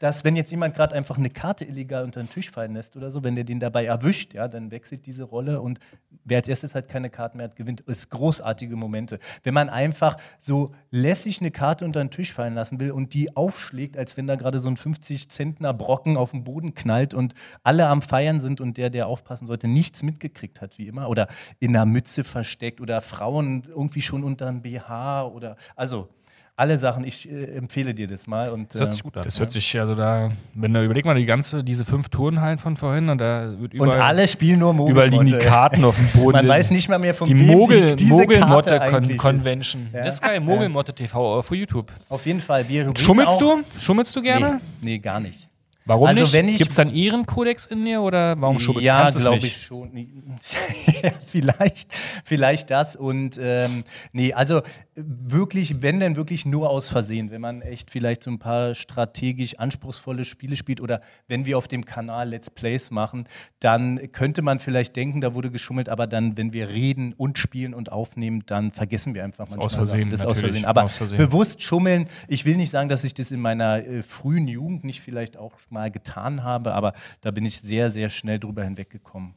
[0.02, 3.12] dass wenn jetzt jemand gerade einfach eine Karte illegal unter den Tisch fallen lässt oder
[3.12, 5.78] so, wenn der den dabei erwischt, ja, dann wechselt diese Rolle und
[6.24, 7.84] wer als erstes halt keine Karten mehr hat, gewinnt.
[7.86, 9.20] Das ist großartige Momente.
[9.44, 13.36] Wenn man einfach so lässig eine Karte unter den Tisch fallen lassen will und die
[13.36, 17.34] aufschlägt, als wenn da gerade so ein 50 Zentner Brocken auf den Boden knallt und
[17.62, 21.28] alle am Feiern sind und der, der aufpassen sollte, nichts mitgekriegt hat, wie immer, oder
[21.60, 26.08] in einer Mütze versteckt oder Frauen irgendwie schon unter einem BH oder also
[26.54, 28.50] alle Sachen, ich äh, empfehle dir das mal.
[28.50, 29.22] Und, Das hört äh, sich gut an.
[29.24, 32.76] Das hört sich, also da, wenn du überleg mal die ganze, diese fünf Tourenhallen von
[32.76, 35.08] vorhin und da wird und überall, alle spielen nur Mogelmotte.
[35.08, 36.36] überall liegen die Karten auf dem Boden.
[36.36, 39.18] Man weiß nicht mal mehr von die wem Mogel, Karte Mogelmotte Con ist.
[39.18, 39.88] Convention.
[39.92, 40.04] Ja.
[40.04, 41.90] Das ist geil, Mogelmotte TV auf YouTube.
[42.08, 42.68] Auf jeden Fall.
[42.68, 43.80] Wir Schummelst auch- du?
[43.80, 44.60] Schummelst du gerne?
[44.80, 45.48] Nee, nee, gar nicht.
[45.84, 46.32] Warum Also nicht?
[46.32, 48.78] wenn ich- Gibt es dann Ehrenkodex in dir oder warum du?
[48.80, 49.90] Ja, glaube ich schon.
[51.26, 51.88] Vielleicht,
[52.24, 52.94] vielleicht das.
[52.96, 54.62] Und ähm, nee, also
[54.94, 59.58] wirklich, wenn denn wirklich nur aus Versehen, wenn man echt vielleicht so ein paar strategisch
[59.58, 63.24] anspruchsvolle Spiele spielt oder wenn wir auf dem Kanal Let's Plays machen,
[63.60, 67.74] dann könnte man vielleicht denken, da wurde geschummelt, aber dann, wenn wir reden und spielen
[67.74, 70.10] und aufnehmen, dann vergessen wir einfach manchmal aus Versehen.
[70.10, 70.64] Das aus Versehen.
[70.66, 71.18] Aber aus Versehen.
[71.18, 75.00] bewusst schummeln, ich will nicht sagen, dass ich das in meiner äh, frühen Jugend nicht
[75.00, 79.34] vielleicht auch mal getan habe, aber da bin ich sehr, sehr schnell drüber hinweggekommen.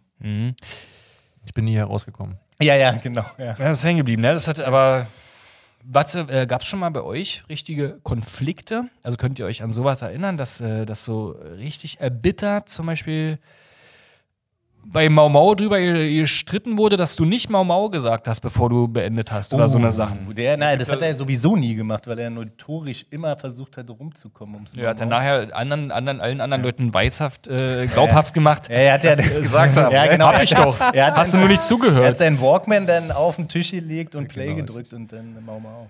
[1.46, 2.38] Ich bin nie herausgekommen.
[2.62, 3.26] Ja, ja, genau.
[3.38, 3.46] Ja.
[3.46, 4.34] Ja, das ist hängen geblieben, ne?
[4.34, 5.08] Das hat aber.
[5.88, 8.90] Was, äh, gab es schon mal bei euch richtige Konflikte?
[9.04, 13.38] Also könnt ihr euch an sowas erinnern, dass äh, das so richtig erbittert zum Beispiel
[14.92, 18.70] bei Mau Mau drüber ge- gestritten wurde, dass du nicht Mau Mau gesagt hast, bevor
[18.70, 20.28] du beendet hast oder so eine Sachen?
[20.30, 23.90] Oh, Der, nein, das hat er sowieso nie gemacht, weil er notorisch immer versucht hat,
[23.90, 24.56] rumzukommen.
[24.56, 25.06] Ums Ja, hat Mau.
[25.08, 28.70] nachher anderen, anderen, allen anderen Leuten weishaft, äh, glaubhaft gemacht.
[28.70, 30.28] Ja, er hat ja das gesagt haben, Ja, genau.
[30.28, 30.80] Hab ich doch.
[30.94, 32.18] Er Hast du nur nicht Er hat zugehört?
[32.18, 35.90] seinen Walkman dann auf den Tisch gelegt und Play genau, gedrückt und dann Mau Mau.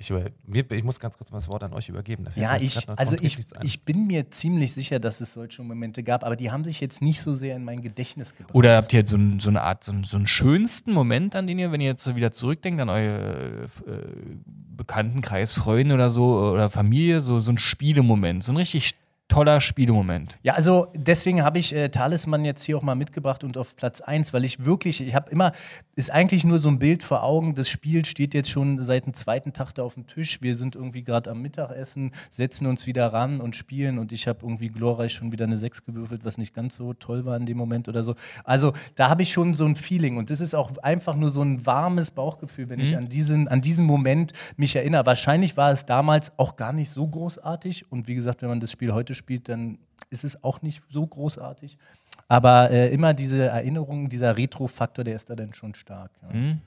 [0.00, 2.26] Ich, über, mir, ich muss ganz kurz mal das Wort an euch übergeben.
[2.34, 3.66] Ja, ich, also ich, ein.
[3.66, 7.02] ich bin mir ziemlich sicher, dass es solche Momente gab, aber die haben sich jetzt
[7.02, 8.54] nicht so sehr in mein Gedächtnis gebracht.
[8.54, 11.46] Oder habt ihr so, ein, so eine Art, so, einen- so einen schönsten Moment, an
[11.46, 16.70] den ihr, wenn ihr jetzt wieder zurückdenkt, an eure äh, Bekanntenkreis, Freunde oder so oder
[16.70, 18.94] Familie, so, so ein Spielemoment, so ein richtig
[19.30, 20.36] toller Spielemoment.
[20.42, 24.00] Ja, also deswegen habe ich äh, Talisman jetzt hier auch mal mitgebracht und auf Platz
[24.00, 25.52] 1, weil ich wirklich, ich habe immer,
[25.94, 27.54] ist eigentlich nur so ein Bild vor Augen.
[27.54, 30.42] Das Spiel steht jetzt schon seit dem zweiten Tag da auf dem Tisch.
[30.42, 34.40] Wir sind irgendwie gerade am Mittagessen, setzen uns wieder ran und spielen und ich habe
[34.42, 37.56] irgendwie glorreich schon wieder eine 6 gewürfelt, was nicht ganz so toll war in dem
[37.56, 38.16] Moment oder so.
[38.44, 41.42] Also da habe ich schon so ein Feeling und das ist auch einfach nur so
[41.42, 45.06] ein warmes Bauchgefühl, wenn ich an diesen, an diesen Moment mich erinnere.
[45.06, 48.72] Wahrscheinlich war es damals auch gar nicht so großartig und wie gesagt, wenn man das
[48.72, 49.78] Spiel heute spielt, dann
[50.10, 51.78] ist es auch nicht so großartig.
[52.26, 56.10] Aber äh, immer diese Erinnerung, dieser Retro-Faktor, der ist da dann schon stark.
[56.22, 56.32] Ja.
[56.32, 56.60] Hm?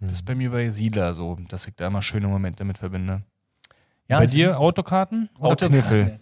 [0.00, 3.22] Das ist bei mir bei Siedler so, dass ich da immer schöne Momente mit verbinde.
[4.08, 5.72] Ja, bei dir Autokarten oder Autokarten.
[5.72, 6.20] Kniffel?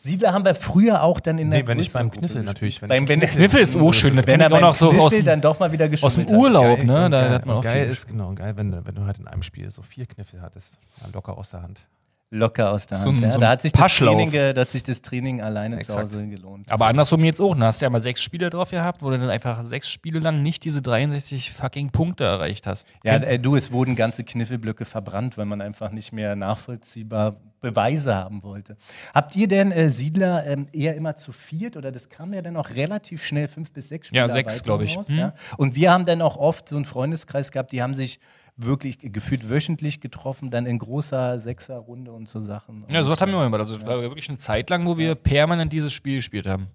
[0.00, 2.80] Siedler haben wir früher auch dann in der Nee, wenn ich beim Kniffel Gruppe natürlich,
[2.80, 4.88] wenn ich beim, wenn, Kniffel ist auch schön, das wenn er ich auch noch so
[4.88, 6.30] Kniffel aus dem- dann doch mal wieder Aus dem.
[6.30, 7.10] Urlaub, Geil, ne?
[7.10, 7.92] Da geil, hat man auch geil viel.
[7.92, 10.78] ist, genau, geil, wenn du, wenn du halt in einem Spiel so vier Kniffel hattest,
[11.02, 11.82] dann locker aus der Hand.
[12.30, 13.20] Locker aus der So Hand.
[13.20, 13.30] ein- ja.
[13.30, 13.96] so da, hat sich das.
[13.96, 16.00] Training, da hat sich das Training alleine zu Exakt.
[16.02, 16.70] Hause gelohnt.
[16.70, 17.56] Aber andersrum jetzt auch.
[17.56, 20.18] Da hast du ja mal sechs Spiele drauf gehabt, wo du dann einfach sechs Spiele
[20.18, 22.86] lang nicht diese 63 fucking Punkte erreicht hast.
[23.02, 28.14] Ja, äh, du, es wurden ganze Kniffelblöcke verbrannt, weil man einfach nicht mehr nachvollziehbar Beweise
[28.14, 28.76] haben wollte.
[29.14, 32.56] Habt ihr denn äh, Siedler ähm, eher immer zu viert oder das kam ja dann
[32.56, 34.96] auch relativ schnell fünf bis sechs Spieler Ja, sechs, glaub ich.
[34.96, 35.16] Raus, Hm.
[35.18, 35.34] ja?
[35.56, 38.20] Und wir haben dann auch oft so einen Freundeskreis gehabt, die haben sich
[38.58, 42.84] wirklich gefühlt wöchentlich getroffen, dann in großer Sechserrunde und so Sachen.
[42.88, 43.60] Ja, so Und, was haben wir auch gemacht.
[43.60, 46.66] Also es war wirklich eine Zeit lang, wo wir permanent dieses Spiel gespielt haben.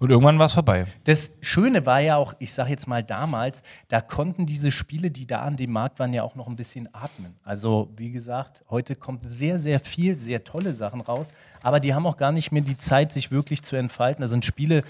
[0.00, 0.86] Und irgendwann war es vorbei.
[1.04, 5.28] Das Schöne war ja auch, ich sage jetzt mal damals, da konnten diese Spiele, die
[5.28, 7.36] da an dem Markt waren, ja auch noch ein bisschen atmen.
[7.44, 12.04] Also wie gesagt, heute kommt sehr, sehr viel, sehr tolle Sachen raus, aber die haben
[12.06, 14.22] auch gar nicht mehr die Zeit, sich wirklich zu entfalten.
[14.22, 14.82] Das sind Spiele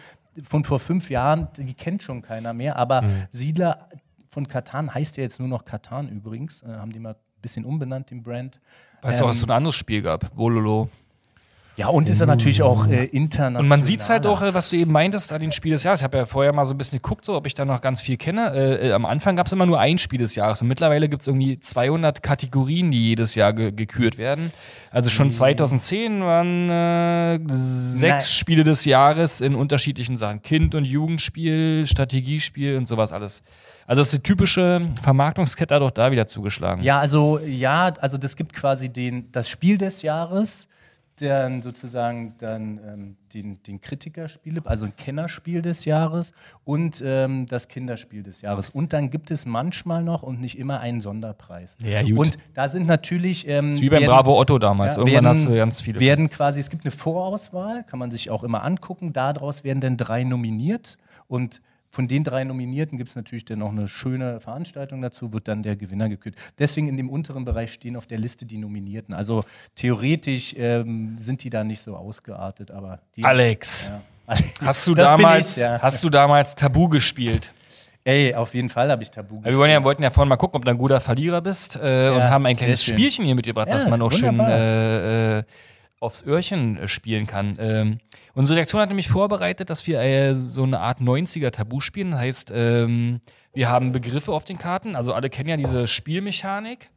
[0.49, 3.89] von vor fünf Jahren, die kennt schon keiner mehr, aber Siedler
[4.33, 7.65] von Katan heißt ja jetzt nur noch Katan übrigens, äh, haben die mal ein bisschen
[7.67, 8.61] umbenannt, den Brand.
[9.03, 10.35] Weil es auch Ähm, so ein anderes Spiel gab.
[10.35, 10.89] Bololo.
[11.75, 13.63] Ja, und ist ja natürlich auch äh, international.
[13.63, 15.83] Und man sieht es halt auch, äh, was du eben meintest, an den Spiel des
[15.85, 16.01] Jahres.
[16.01, 18.03] Ich habe ja vorher mal so ein bisschen geguckt, so, ob ich da noch ganz
[18.03, 18.53] viel kenne.
[18.55, 21.23] Äh, äh, am Anfang gab es immer nur ein Spiel des Jahres und mittlerweile gibt
[21.23, 24.53] es irgendwie 200 Kategorien, die jedes Jahr ge gekürt werden.
[24.91, 28.21] Also schon 2010 waren äh, sechs Nein.
[28.21, 30.43] Spiele des Jahres in unterschiedlichen Sachen.
[30.43, 33.43] Kind- und Jugendspiel, Strategiespiel und sowas alles.
[33.93, 36.83] Also das ist die typische Vermarktungskette hat auch da wieder zugeschlagen.
[36.83, 40.67] Ja, also ja, also das gibt quasi den, das Spiel des Jahres,
[41.21, 46.33] dann sozusagen dann ähm, den, den Kritikerspiel, also ein Kennerspiel des Jahres
[46.65, 48.71] und ähm, das Kinderspiel des Jahres.
[48.71, 51.77] Und dann gibt es manchmal noch und nicht immer einen Sonderpreis.
[51.85, 52.13] Ja, gut.
[52.19, 54.95] Und da sind natürlich ähm, Wie beim werden- Bravo Otto damals.
[54.97, 56.01] ja, Irgendwann werden, hast du ganz viele.
[56.01, 59.13] Werden quasi, es gibt eine Vorauswahl, kann man sich auch immer angucken.
[59.13, 60.97] Daraus werden dann drei nominiert
[61.29, 61.61] und
[61.93, 65.63] von den drei Nominierten gibt es natürlich dann noch eine schöne Veranstaltung dazu, wird dann
[65.63, 66.37] der Gewinner gekürt.
[66.59, 69.15] Deswegen in dem unteren Bereich stehen auf der Liste die Nominierten.
[69.15, 73.25] Also theoretisch ähm, sind die da nicht so ausgeartet, aber die.
[73.25, 73.89] Alex.
[73.89, 74.03] Ja.
[74.63, 75.83] Hast du, damals, ich, ja.
[75.83, 77.53] hast du damals Tabu gespielt?
[78.05, 79.45] Ey, auf jeden Fall habe ich Tabu.
[79.45, 82.09] Wir wollen ja, wollten ja vorhin mal gucken, ob du ein guter Verlierer bist äh,
[82.09, 82.83] und haben ein kleines.
[82.83, 85.43] Spielchen hier mitgebracht, Ja, das man auch schön äh, äh,
[86.03, 87.57] aufs Öhrchen äh, spielen kann.
[87.59, 87.99] Ähm,
[88.35, 92.11] unsere Redaktion hat nämlich vorbereitet, dass wir äh, so eine Art 90er-Tabu spielen.
[92.11, 93.21] Das heißt, ähm,
[93.55, 96.91] wir haben Begriffe auf den Karten, also alle kennen ja diese Spielmechanik.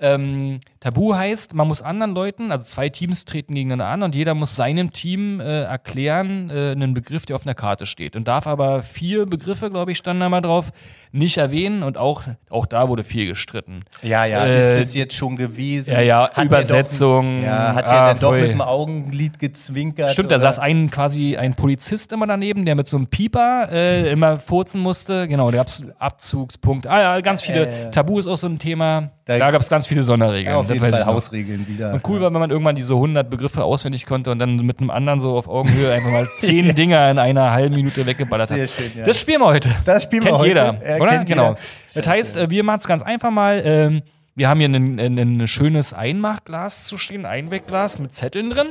[0.00, 4.34] Ähm, Tabu heißt, man muss anderen Leuten, also zwei Teams treten gegeneinander an und jeder
[4.34, 8.14] muss seinem Team äh, erklären, äh, einen Begriff, der auf einer Karte steht.
[8.14, 10.70] Und darf aber vier Begriffe, glaube ich, standen da mal drauf,
[11.10, 13.80] nicht erwähnen und auch, auch da wurde viel gestritten.
[14.02, 15.92] Ja, ja, Äh, ist das jetzt schon gewesen?
[15.94, 18.40] ja, ja, Hat der Übersetzung, Doch, ja, hat ah, er dann doch voll.
[18.42, 20.12] mit dem Augenlid gezwinkert?
[20.12, 20.42] Stimmt, da oder?
[20.42, 24.80] saß ein quasi ein Polizist immer daneben, der mit so einem Pieper äh, immer furzen
[24.80, 25.26] musste.
[25.26, 26.86] Genau, da gab es Abzugspunkt.
[26.86, 27.90] Ah ja, ganz viele.
[27.90, 29.10] Tabu ist auch so ein Thema.
[29.24, 30.54] Da, Da- gab es ganz viele Sonderregeln.
[30.54, 31.06] Ja, auf jeden Fall.
[31.06, 31.92] Hausregeln wieder.
[31.92, 34.90] Und cool war, wenn man irgendwann diese 100 Begriffe auswendig konnte und dann mit einem
[34.90, 38.70] anderen so auf Augenhöhe einfach mal 10 Dinger in einer halben Minute weggeballert Sehr hat.
[38.70, 39.04] schön, ja.
[39.04, 39.70] Das spielen wir heute.
[39.84, 40.48] Das spielen wir kennt heute.
[40.48, 41.10] jeder, oder?
[41.10, 41.48] kennt genau.
[41.50, 41.58] jeder.
[41.94, 43.62] Das heißt, äh, wir machen es ganz einfach mal.
[43.64, 44.02] Ähm,
[44.34, 48.68] wir haben hier ein, ein, ein schönes Einmachglas zu stehen, Einwegglas mit Zetteln drin,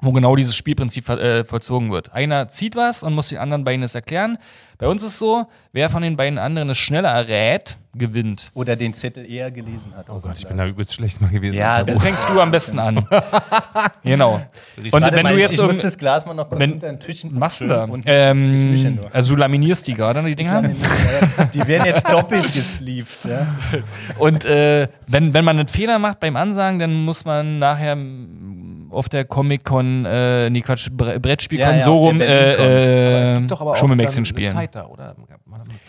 [0.00, 2.12] wo genau dieses Spielprinzip ver- äh, vollzogen wird.
[2.12, 4.38] Einer zieht was und muss den anderen beiden es erklären.
[4.78, 8.52] Bei uns ist so, wer von den beiden anderen es schneller errät, gewinnt.
[8.54, 10.08] Oder den Zettel eher gelesen hat.
[10.08, 11.56] Oh Gott, ich bin da übelst schlecht mal gewesen.
[11.56, 11.98] Ja, Tabu.
[11.98, 13.04] fängst du am besten an.
[14.04, 14.34] genau.
[14.76, 16.60] Und Warte wenn mal, du ich- jetzt ich muss irgend- das Glas mal noch kurz
[16.60, 17.86] wenn- unter den Tischen machst du da?
[17.86, 19.12] Ich Ähm, nur.
[19.12, 20.62] also du laminierst die gerade, die Dinger?
[20.62, 23.24] Die werden jetzt doppelt gesleeved.
[23.24, 23.46] Ja?
[24.18, 27.96] Und äh, wenn, wenn man einen Fehler macht beim Ansagen, dann muss man nachher
[28.90, 33.30] auf der Comic-Con, äh, nee, Quatsch, Bre Brettspielkon Ja, ja, so der rum äh, es
[33.30, 34.56] äh, gibt doch aber auch Schummelmäxchen spielen.
[34.72, 35.08] Da, oder?
[35.08, 35.16] Hat.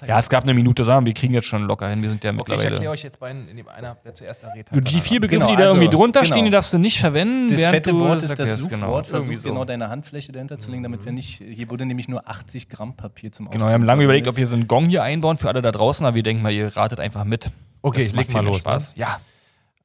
[0.08, 2.02] Ja, es gab eine Minute, sagen wir, kriegen jetzt schon locker hin.
[2.02, 2.70] Wir sind ja okay, ich mittlerweile.
[2.72, 4.72] erkläre euch jetzt beiden, in dem einer, wer zuerst errät.
[4.72, 6.34] Und die vier Begriffe, Genau, die da irgendwie also, drunter genau.
[6.34, 8.62] stehen, die darfst du nicht verwenden, Das fette Wort ist das erklärst.
[8.64, 8.80] Suchwort.
[8.80, 9.50] Genau, Versuch irgendwie so.
[9.50, 11.42] genau deine Handfläche dahinter zu legen, damit wir nicht.
[11.46, 14.48] Hier wurde nämlich nur 80 Gramm Papier zum Genau, wir haben lange überlegt, ob wir
[14.48, 17.00] so einen Gong hier einbauen für alle da draußen, aber wir denken mal, ihr ratet
[17.00, 17.52] einfach mit.
[17.82, 18.96] Okay, Das ich macht leg mal los, Spaß.
[18.96, 19.02] ne?
[19.02, 19.20] Ja.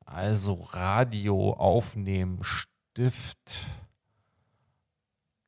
[0.07, 2.39] Also Radio aufnehmen,
[2.95, 3.67] Stift,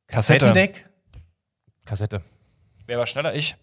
[0.07, 0.39] Kassette.
[0.39, 0.89] Kassettendeck?
[1.85, 2.21] Kassette.
[2.87, 3.35] Wer war schneller?
[3.35, 3.55] Ich.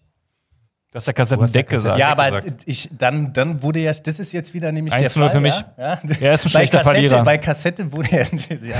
[0.95, 1.99] Du hast Du ja hast ja Kassettendeck Kassette- gesagt.
[1.99, 2.63] Ja, aber gesagt.
[2.65, 5.29] ich, dann, dann wurde ja, das ist jetzt wieder nämlich der 1-0 Fall.
[5.31, 5.53] für mich.
[5.77, 5.83] Ja?
[5.83, 5.99] Ja?
[6.21, 7.23] Er ist ein Bei schlechter Kassette, Verlierer.
[7.25, 8.23] Bei Kassette wurde er,
[8.63, 8.75] ja,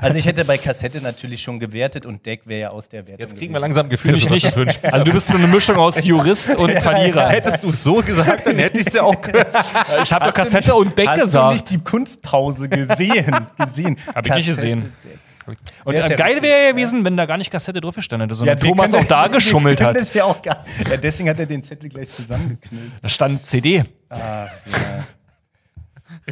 [0.00, 3.18] also ich hätte bei Kassette natürlich schon gewertet und Deck wäre ja aus der Wertung.
[3.26, 4.56] Jetzt kriegen wir langsam Gefühl, ich nicht.
[4.84, 7.28] Also du bist so eine Mischung aus Jurist und Verlierer.
[7.30, 9.48] Hättest du es so gesagt, dann hätte ich es ja auch gehört.
[10.04, 11.52] Ich habe doch Hast du Kassette nicht- und Deck Hast du gesagt.
[11.52, 13.34] nicht die Kunstpause gesehen?
[13.58, 13.96] gesehen?
[14.14, 14.80] Hab ich nicht gesehen.
[15.04, 15.18] Deck.
[15.46, 18.28] Und Ja, äh, ja geil wäre ja gewesen, wenn da gar nicht Kassette drauf gestanden
[18.28, 19.96] hätte, sondern wir Thomas können auch da geschummelt hat.
[19.96, 22.92] Das ja auch gar, ja, deswegen hat er den Zettel gleich zusammengeknüllt.
[23.02, 23.84] Da stand CD.
[24.08, 25.06] Ach, ja.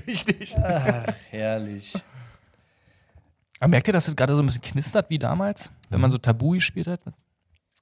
[0.07, 0.57] Richtig.
[0.59, 1.95] Ach, herrlich.
[3.61, 6.19] Aber merkt ihr, dass es gerade so ein bisschen knistert wie damals, wenn man so
[6.19, 7.01] Tabu gespielt hat?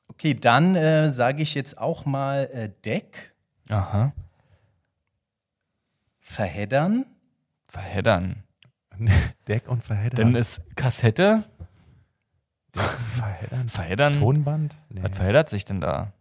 [0.09, 3.35] Okay, dann äh, sage ich jetzt auch mal äh, Deck,
[3.68, 4.12] Aha.
[6.20, 7.05] verheddern.
[7.68, 8.43] Verheddern.
[9.49, 10.33] Deck und Verheddern.
[10.33, 11.45] Dann ist Kassette.
[12.73, 13.69] Verheddern.
[13.69, 14.21] Verheddern.
[14.21, 14.77] Tonband?
[14.91, 15.03] Nee.
[15.03, 16.13] Was verheddert sich denn da?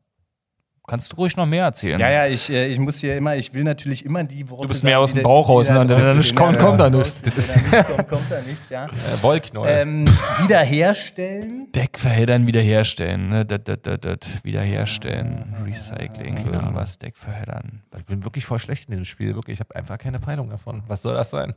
[0.88, 2.00] Kannst du ruhig noch mehr erzählen?
[2.00, 4.62] Ja, ja, ich, äh, ich muss hier immer, ich will natürlich immer die Worte.
[4.64, 5.88] Du bist sagen, mehr aus dem Bauch raus, da ne?
[5.88, 7.20] Dann kommt- kommt da nichts.
[7.24, 8.86] Wenn da nicht kommt, kommt da nichts, ja.
[8.86, 8.90] Äh,
[9.24, 9.82] Wollknäuel.
[9.82, 10.06] Ähm,
[10.44, 11.72] wiederherstellen.
[11.74, 13.30] Deck verheddern, wiederherstellen.
[13.30, 13.46] Ne?
[13.48, 14.28] Dat, dat, dat, dat.
[14.44, 15.56] Wiederherstellen.
[15.66, 17.00] Recycling, irgendwas.
[17.00, 17.82] Deck verheddern.
[17.98, 19.34] ich bin wirklich voll schlecht in diesem Spiel.
[19.34, 20.84] Wirklich, ich habe einfach keine Peilung davon.
[20.88, 21.56] Was soll das sein?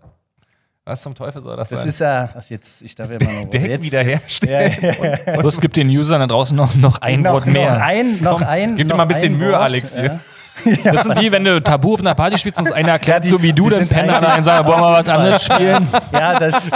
[0.88, 1.88] Was zum Teufel soll das, Das sein?
[1.90, 4.74] ist ja, ach jetzt, ich darf ja mal noch Deck jetzt, wiederherstellen.
[4.80, 5.36] Ja, ja, ja.
[5.40, 7.74] Bloß gibt den Usern da draußen noch, noch ein noch, Wort mehr.
[7.74, 8.76] Noch ein, noch ein.
[8.76, 10.20] gib dir noch mal ein bisschen Mühe, Wort, Alex, hier.
[10.82, 10.90] Ja.
[10.90, 13.20] Das sind die, wenn du Tabu auf einer Party spielst und uns einer erklärt, Ja,
[13.20, 15.88] die- so wie du, dann einer eigentlich- und sagt, wollen wir was anderes spielen?
[16.12, 16.70] Ja, das,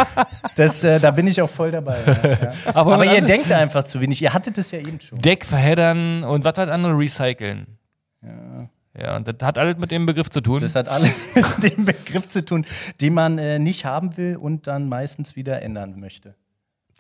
[0.55, 1.97] das, äh, da bin ich auch voll dabei.
[2.07, 2.53] Ja.
[2.75, 4.23] Aber, Aber ihr denkt einfach zu wenig.
[4.23, 5.19] Ihr hattet es ja eben schon.
[5.21, 7.77] Deck verheddern und was hat andere recyceln?
[8.23, 8.69] Ja.
[8.99, 10.61] Ja, und das hat alles mit dem Begriff zu tun.
[10.61, 12.67] Das hat alles mit dem Begriff zu tun,
[13.01, 16.35] den man äh, nicht haben will und dann meistens wieder ändern möchte.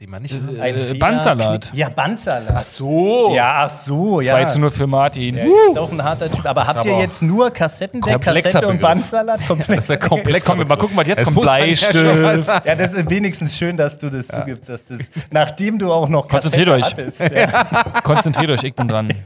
[0.00, 0.34] Die man nicht.
[0.34, 1.70] Ein Äh, Fehler- Bandsalat.
[1.74, 2.50] Ja, Bandsalat.
[2.56, 3.32] Ach so.
[3.34, 4.32] Ja, ach so, ja.
[4.32, 5.36] 2 zu 0 für Martin.
[5.36, 6.44] Ja, ist auch ein harter Typ.
[6.46, 8.88] Aber habt ihr jetzt nur Kassettendeck, komplexer Kassette und Begriff.
[8.94, 9.46] Bandsalat?
[9.46, 9.68] Komplex.
[9.68, 10.38] Das ist ja komplex.
[10.38, 11.46] Jetzt kommen wir mal gucken, was jetzt Es kommt.
[11.46, 12.66] ja Bleistift.
[12.66, 16.26] Ja, das ist wenigstens schön, dass du das zugibst, dass das, nachdem du auch noch
[16.26, 17.10] Konzentriert Kassette euch.
[17.12, 17.20] hattest.
[17.20, 18.00] Ja.
[18.02, 19.12] Konzentriert euch, ich bin dran.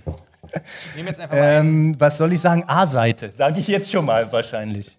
[0.95, 2.65] Nehmen jetzt einfach ähm, was soll ich sagen?
[2.67, 3.33] A-Seite.
[3.33, 4.99] Sage ich jetzt schon mal wahrscheinlich.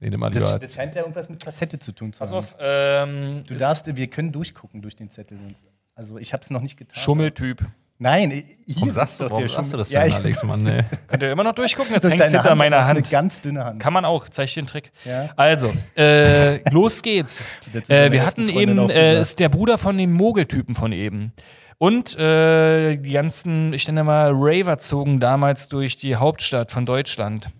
[0.00, 2.38] Nee, nimm mal Das, das scheint ja irgendwas mit Kassette zu tun zu Pass haben.
[2.38, 5.38] auf, ähm, Du darfst, wir können durchgucken durch den Zettel.
[5.38, 5.64] sonst-
[5.94, 6.94] Also ich habe es noch nicht getan.
[6.94, 7.64] Schummeltyp.
[8.00, 10.44] Nein, hier Warum sagst du, doch warum der sagst du das Ja, denn, ich- Alex,
[10.44, 10.62] Mann?
[10.62, 10.84] Nee.
[11.08, 11.92] Könnt ihr immer noch durchgucken?
[11.92, 13.10] Jetzt durch hängt es hinter Hand, meiner das ist Eine Hand.
[13.10, 13.80] ganz dünne Hand.
[13.82, 14.92] Kann man auch, zeig ich dir den Trick.
[15.04, 15.30] Ja.
[15.34, 17.42] Also, äh, los geht's.
[17.88, 21.32] Äh, wir hatten eben, äh, ist der Bruder von dem Mogeltypen von eben.
[21.78, 27.50] Und äh, die ganzen, ich nenne mal Raver zogen damals durch die Hauptstadt von Deutschland.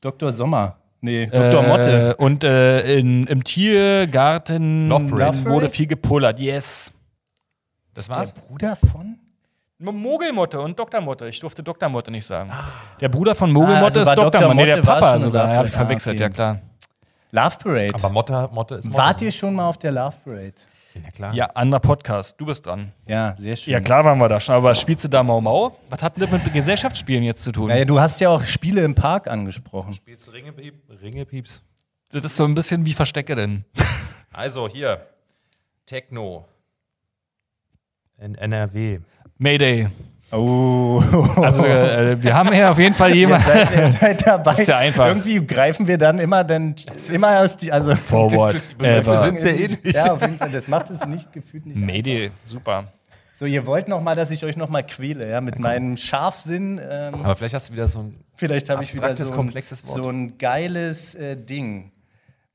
[0.00, 0.30] Dr.
[0.30, 0.76] Sommer.
[1.00, 1.64] Nee, Dr.
[1.64, 2.16] Äh, Motte.
[2.16, 5.38] Und äh, in, im Tiergarten Love Parade.
[5.38, 6.38] Love wurde viel gepullert.
[6.38, 6.92] Yes.
[7.94, 8.32] Das Der war's?
[8.32, 9.18] Bruder von?
[9.78, 11.00] Mogelmotte und Dr.
[11.00, 11.28] Motte.
[11.28, 11.88] Ich durfte Dr.
[11.88, 12.50] Motte nicht sagen.
[13.00, 14.30] Der Bruder von Mogelmotte Ah, also ist Dr.
[14.30, 14.54] Dr.
[14.54, 14.56] Motte.
[14.56, 15.50] Nee, der Papa sogar.
[15.52, 15.74] Ja, hab ich.
[15.74, 16.22] Ah, verwechselt, okay.
[16.22, 16.60] ja klar.
[17.32, 17.94] Love Parade.
[17.94, 18.98] Aber Motte, Motte ist Motte.
[18.98, 20.54] Wart ihr schon mal auf der Love Parade?
[21.04, 21.34] Ja, klar.
[21.34, 22.40] Ja, anderer Podcast.
[22.40, 22.92] Du bist dran.
[23.06, 23.72] Ja, sehr schön.
[23.72, 24.54] Ja, klar waren wir da schon.
[24.54, 25.76] Aber spielst du da Mau Mau?
[25.90, 27.68] Was hat denn das mit Gesellschaftsspielen jetzt zu tun?
[27.68, 29.94] Naja, du hast ja auch Spiele im Park angesprochen.
[29.94, 30.74] Spielst du Ringepiep?
[31.02, 31.62] Ringepieps?
[32.10, 33.64] Das ist so ein bisschen wie Verstecke denn.
[34.32, 35.00] Also hier.
[35.86, 36.46] Techno.
[38.18, 39.00] In NRW.
[39.38, 39.88] Mayday.
[40.32, 41.02] Oh.
[41.36, 43.46] Also, äh, wir haben hier auf jeden Fall Ihr jemanden.
[43.46, 44.52] seid, ihr seid dabei.
[44.58, 45.06] Ist ja einfach.
[45.06, 46.74] Irgendwie greifen wir dann immer dann
[47.12, 48.60] immer aus die also Forward.
[48.82, 49.16] Ever.
[49.18, 49.94] sind sehr ähnlich.
[49.94, 50.50] Ja, auf jeden Fall.
[50.50, 51.76] Das macht es nicht gefühlt nicht.
[51.76, 52.92] Mayday, super.
[53.38, 56.78] So, ihr wollt noch mal, dass ich euch noch mal quäle, ja, mit meinem Scharfsinn.
[56.82, 58.16] Ähm, Aber vielleicht hast du wieder so ein.
[58.36, 59.94] vielleicht habe ich wieder so ein, komplexes Wort.
[60.02, 61.92] so ein geiles äh, Ding.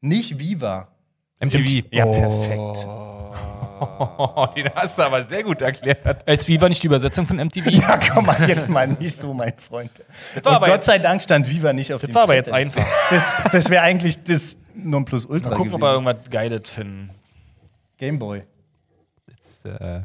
[0.02, 0.88] Nicht Viva.
[1.40, 1.84] MTV.
[1.92, 2.86] Ja, perfekt.
[2.88, 3.11] Oh,
[4.56, 6.28] den hast du aber sehr gut erklärt.
[6.28, 7.68] Als Viva nicht die Übersetzung von MTV?
[7.72, 9.92] Ja, komm mal, jetzt mal nicht so, mein Freund.
[10.44, 12.36] war Und aber Gott jetzt- sei Dank stand Viva nicht auf Das dem war aber
[12.36, 12.86] jetzt einfach.
[13.10, 17.10] Das, das wäre eigentlich das Nonplusultra Mal gucken, ob wir irgendwas Geiles finden.
[17.98, 18.42] Gameboy.
[19.30, 20.02] Jetzt, äh,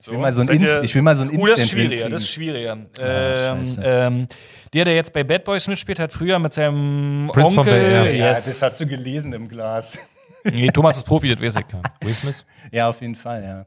[0.00, 1.80] Ich will mal so ein, Inst ich will mal so ein Oh, das ist Instant
[1.88, 2.72] schwieriger, das ist schwieriger.
[3.00, 3.80] ähm, scheiße.
[3.84, 4.28] ähm,
[4.72, 7.90] der, der jetzt bei Bad Boys mitspielt, hat früher mit seinem Prince von Onkel.
[7.90, 8.44] Ja, yes.
[8.44, 9.98] das hast du gelesen im Glas.
[10.44, 12.06] Nee, Thomas ist Profi, das weiß ich.
[12.06, 12.44] Will Smith?
[12.72, 13.66] Ja, auf jeden Fall, ja.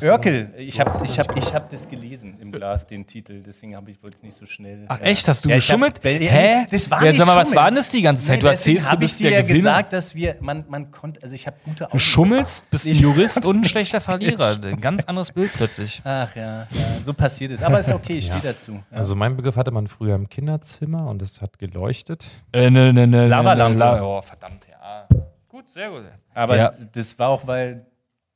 [0.00, 3.90] Örkel, ich habe ich hab, ich hab das gelesen im Glas, den Titel, deswegen habe
[3.90, 4.86] ich es nicht so schnell.
[4.88, 5.04] Ach ja.
[5.04, 6.22] echt, hast du Ja, ich hab- geschummelt?
[6.22, 6.66] Ja, Hä?
[6.70, 8.42] Das war ja, nicht sag mal, was war denn das die ganze Zeit?
[8.42, 9.58] Du erzählst, du hab bist ich dir der Gewinner.
[9.58, 11.92] gesagt, dass wir, man, man konnte, also ich habe gute Augen.
[11.92, 14.56] Du schummelst, bist ein Ich- Jurist und ein schlechter Verlierer.
[14.62, 16.00] Ein ganz anderes Bild plötzlich.
[16.04, 16.68] Ach ja, ja,
[17.04, 17.62] so passiert es.
[17.62, 18.72] Aber ist okay, ich stehe dazu.
[18.72, 18.96] Ja.
[18.96, 22.30] Also mein Begriff hatte man früher im Kinderzimmer und es hat geleuchtet.
[22.54, 23.74] Äh, ne, ne, ne, Lavalampe.
[23.78, 25.06] ne, La oh, verdammt, ja.
[25.72, 26.04] Sehr gut.
[26.34, 26.70] Aber Ja.
[26.92, 27.86] das war auch, weil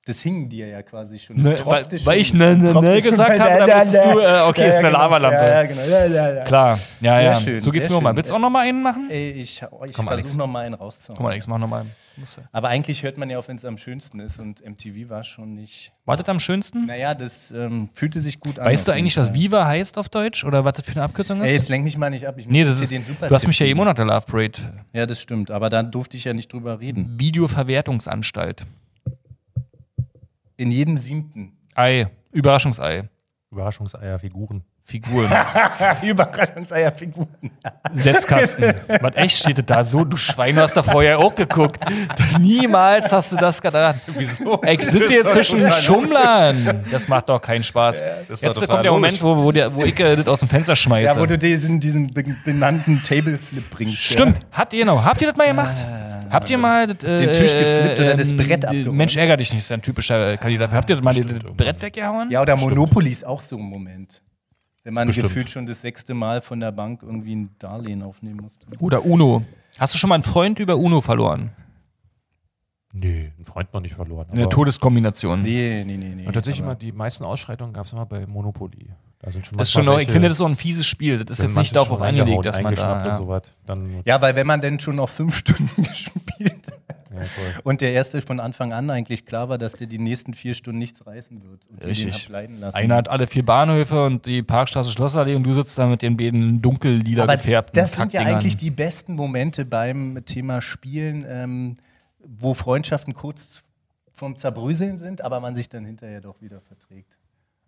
[0.06, 1.36] das hing dir ja quasi schon.
[1.36, 3.92] Ne, Das tropfte weil- schon- weil ich ne, ne, ne gesagt habe, ne, da bist
[3.94, 5.44] ne, du, äh, okay, ja, ist eine genau, Lavalampe.
[5.44, 5.82] Ja, genau.
[5.82, 6.44] Ja, ja, ja.
[6.44, 7.34] Klar, ja, Sehr ja.
[7.34, 8.10] schön, so geht's mir mal.
[8.10, 8.16] schön.
[8.16, 9.08] Willst du auch noch mal einen machen?
[9.10, 9.96] Ey, ich, ich Alex.
[9.96, 11.16] versuche noch mal einen rauszuhauen.
[11.16, 11.84] Guck mal, Alex, mach noch mal.
[12.16, 12.22] Du.
[12.52, 15.54] Aber eigentlich hört man ja auch, wenn es am schönsten ist und MTV war schon
[15.54, 15.92] nicht.
[16.06, 16.86] Wartet am schönsten?
[16.86, 18.64] Naja, das ähm, fühlte sich gut an.
[18.64, 19.34] Weißt du eigentlich, was.
[19.34, 20.42] Viva heißt auf Deutsch?
[20.44, 21.50] Oder was das für eine Abkürzung ist?
[21.50, 22.36] Ey, jetzt lenk mich mal nicht ab.
[22.38, 22.90] Ich nee, das ist.
[22.90, 23.84] den super Du hast mich ja Tipp jeden geben.
[23.86, 24.52] Monat der Love Parade.
[24.94, 25.50] Ja, das stimmt.
[25.50, 27.16] Aber da durfte ich ja nicht drüber reden.
[27.18, 28.64] Videoverwertungsanstalt.
[30.56, 31.52] In jedem siebten.
[31.74, 32.06] Ei.
[32.32, 33.08] Überraschungsei.
[33.50, 34.62] Überraschungseier-Figuren.
[34.88, 35.32] Figuren.
[36.02, 37.28] Überraschungseierfiguren.
[37.92, 38.72] Setzkasten.
[39.00, 40.04] Was echt steht das da so?
[40.04, 41.80] Du Schwein, du hast da vorher auch geguckt.
[42.38, 44.00] Niemals hast du das getan.
[44.16, 44.60] Wieso?
[44.62, 46.84] Ey, ich sitze hier zwischen Schummlern.
[46.92, 48.02] Das macht doch keinen Spaß.
[48.28, 51.14] Jetzt kommt der Moment, wo, wo, der, wo ich äh, das aus dem Fenster schmeiße.
[51.16, 53.96] Ja, wo du diesen, diesen be- benannten Tableflip bringst.
[53.96, 54.38] Stimmt.
[54.52, 55.04] Habt ihr noch?
[55.04, 55.74] Habt ihr das mal gemacht?
[56.30, 58.96] Habt ihr mal das, äh, Den Tisch geflippt oder das ähm, Brett abgeräumt?
[58.96, 60.70] Mensch, ärger dich nicht, ist ja ein typischer äh, Kandidat.
[60.72, 62.30] Habt ihr das mal das Stimmt, Brett weggehauen?
[62.30, 62.42] Ja.
[62.42, 64.22] oder Monopoly ist auch so ein Moment.
[64.84, 65.28] Wenn man Bestimmt.
[65.28, 68.66] gefühlt schon das sechste Mal von der Bank irgendwie ein Darlehen aufnehmen musste.
[68.78, 69.42] Oder Uno.
[69.78, 71.50] Hast du schon mal einen Freund über Uno verloren?
[72.92, 74.28] Nee, einen Freund noch nicht verloren.
[74.32, 75.42] Eine Todeskombination.
[75.42, 76.14] Nee, nee, nee.
[76.14, 78.90] nee Und tatsächlich immer die meisten Ausschreitungen gab es immer bei Monopoly.
[79.20, 81.24] Da sind schon Das ist schon, noch- ich finde, das ist so ein fieses Spiel.
[81.24, 83.04] Das ist jetzt nicht darauf angelegt, dass man da.
[83.04, 83.10] Ja.
[83.12, 83.42] und so was.
[83.66, 86.86] Dann, Ja, weil wenn man denn schon noch fünf Stunden gespielt hat
[87.16, 90.54] ja, und der erste von Anfang an eigentlich klar war, dass der die nächsten vier
[90.54, 91.64] Stunden nichts reißen wird.
[91.68, 92.26] Und Richtig.
[92.28, 92.76] Den lassen.
[92.76, 96.16] Einer hat alle vier Bahnhöfe und die Parkstraße Schlossallee und du sitzt da mit den
[96.16, 101.24] beiden dunkel lila Aber gefärbten das sind ja eigentlich die besten Momente beim Thema Spielen,
[101.28, 101.76] ähm,
[102.24, 103.62] wo Freundschaften kurz
[104.12, 107.15] vom Zerbröseln sind, aber man sich dann hinterher doch wieder verträgt.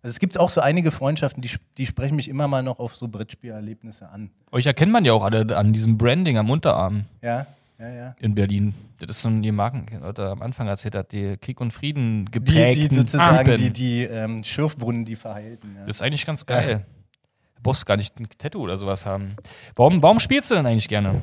[0.01, 2.95] Also es gibt auch so einige Freundschaften, die, die sprechen mich immer mal noch auf
[2.95, 4.29] so Brettspielerlebnisse an.
[4.51, 7.45] Euch erkennt man ja auch alle an diesem Branding am Unterarm Ja,
[7.77, 8.15] ja, ja.
[8.19, 8.73] in Berlin.
[8.99, 12.25] Das ist so ein die Marken, oder am Anfang erzählt hat, die Krieg und Frieden
[12.25, 13.57] Die, geprägten die sozusagen Typen.
[13.61, 15.75] die, die ähm, Schürfwunden, die verheilten.
[15.75, 15.85] Ja.
[15.85, 16.85] Das ist eigentlich ganz geil.
[17.55, 19.35] Du brauchst gar nicht ein Tattoo oder sowas haben.
[19.75, 21.21] Warum, warum spielst du denn eigentlich gerne?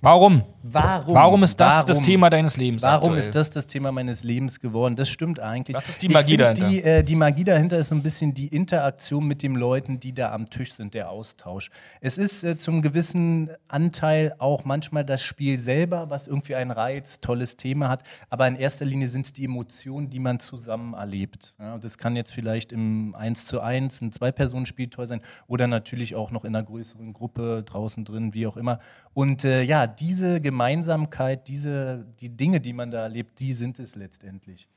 [0.00, 0.44] Warum?
[0.62, 1.14] Warum?
[1.14, 2.06] Warum ist das das Warum?
[2.06, 2.82] Thema deines Lebens?
[2.82, 3.18] Warum aktuell?
[3.18, 4.96] ist das das Thema meines Lebens geworden?
[4.96, 5.76] Das stimmt eigentlich.
[5.76, 6.68] Was ist die Magie dahinter?
[6.68, 10.12] Die, äh, die Magie dahinter ist so ein bisschen die Interaktion mit den Leuten, die
[10.12, 11.70] da am Tisch sind, der Austausch.
[12.00, 17.20] Es ist äh, zum gewissen Anteil auch manchmal das Spiel selber, was irgendwie einen Reiz,
[17.20, 18.02] tolles Thema hat.
[18.28, 21.54] Aber in erster Linie sind es die Emotionen, die man zusammen erlebt.
[21.58, 25.68] Ja, und das kann jetzt vielleicht im 1 zu 1, ein Zwei-Personen-Spiel toll sein oder
[25.68, 28.80] natürlich auch noch in einer größeren Gruppe draußen drin, wie auch immer.
[29.14, 33.94] Und äh, ja, diese Gemeinsamkeit, diese, die Dinge, die man da erlebt, die sind es
[33.96, 34.68] letztendlich.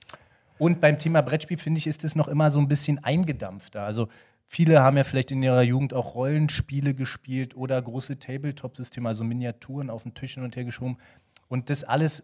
[0.57, 3.83] Und beim Thema Brettspiel, finde ich, ist es noch immer so ein bisschen eingedampfter.
[3.83, 4.09] Also
[4.45, 9.89] viele haben ja vielleicht in ihrer Jugend auch Rollenspiele gespielt oder große Tabletop-Systeme, also Miniaturen
[9.89, 10.97] auf den Tisch hin und her geschoben.
[11.47, 12.23] Und das alles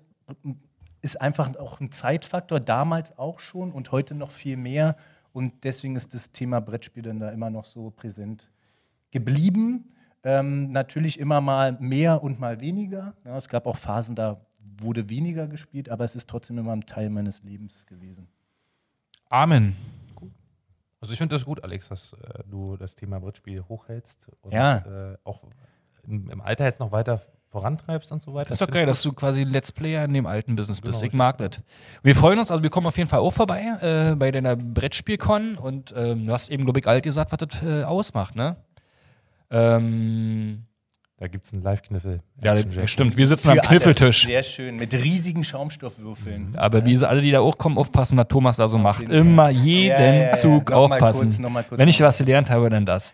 [1.01, 4.97] ist einfach auch ein Zeitfaktor, damals auch schon und heute noch viel mehr.
[5.31, 8.49] Und deswegen ist das Thema Brettspiel dann da immer noch so präsent
[9.11, 9.85] geblieben.
[10.25, 13.13] Ähm, natürlich immer mal mehr und mal weniger.
[13.23, 14.41] Ja, es gab auch Phasen, da
[14.77, 18.27] wurde weniger gespielt, aber es ist trotzdem immer ein Teil meines Lebens gewesen.
[19.29, 19.75] Amen.
[20.99, 24.77] Also ich finde das gut, Alex, dass äh, du das Thema Brettspiel hochhältst und Ja.
[25.13, 25.43] äh, auch
[26.07, 28.49] im, im Alter jetzt noch weiter vorantreibst und so weiter.
[28.49, 30.99] Das ist doch geil, dass du quasi Let's Player in dem alten Business bist.
[31.01, 31.61] Genau, ich mag das.
[32.01, 35.55] Wir freuen uns, also wir kommen auf jeden Fall auch vorbei äh, bei deiner Brettspielcon
[35.57, 38.55] und ähm, du hast eben, glaube ich, alt gesagt, was das äh, ausmacht, ne?
[39.55, 40.63] Ähm,
[41.17, 42.19] Da gibt es einen Live-Kniffel.
[42.43, 43.15] ja, stimmt.
[43.15, 43.69] Wir sitzen am Für alle.
[43.69, 44.25] Kniffeltisch.
[44.25, 46.55] Sehr schön, mit riesigen Schaumstoffwürfeln.
[46.57, 49.03] Aber wie sie alle, die da auch kommen, aufpassen, was Thomas da so macht.
[49.09, 50.31] Immer jeden Ja, ja, ja.
[50.31, 51.29] Zug Noch mal aufpassen.
[51.29, 53.13] kurz, noch mal kurz Wenn ich was gelernt habe, dann das.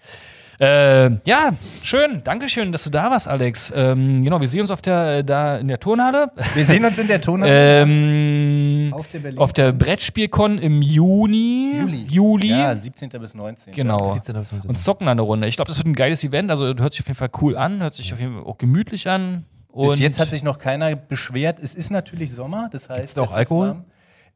[0.61, 2.21] Äh, ja, schön.
[2.23, 3.73] Dankeschön, dass du da warst, Alex.
[3.75, 6.31] Ähm, genau, wir sehen uns auf der, äh, da in der Turnhalle.
[6.53, 7.47] Wir sehen uns in der Tonne.
[7.81, 11.73] Ähm, Auf der Berlin- auf der Brettspielcon im Juni.
[11.79, 12.05] Juli.
[12.09, 12.49] Juli.
[12.49, 13.09] Ja, 17.
[13.09, 13.73] bis 19.
[13.73, 14.13] Genau.
[14.13, 14.35] 17.
[14.39, 14.69] bis 19.
[14.69, 15.47] Und zocken dann eine Runde.
[15.47, 16.51] Ich glaube, das wird ein geiles Event.
[16.51, 19.09] Also hört sich auf jeden Fall cool an, hört sich auf jeden Fall auch gemütlich
[19.09, 19.45] an.
[19.69, 21.59] Und Bis jetzt hat sich noch keiner beschwert.
[21.59, 22.99] Es ist natürlich Sommer, das heißt.
[22.99, 23.77] Gibt's da auch Alkohol?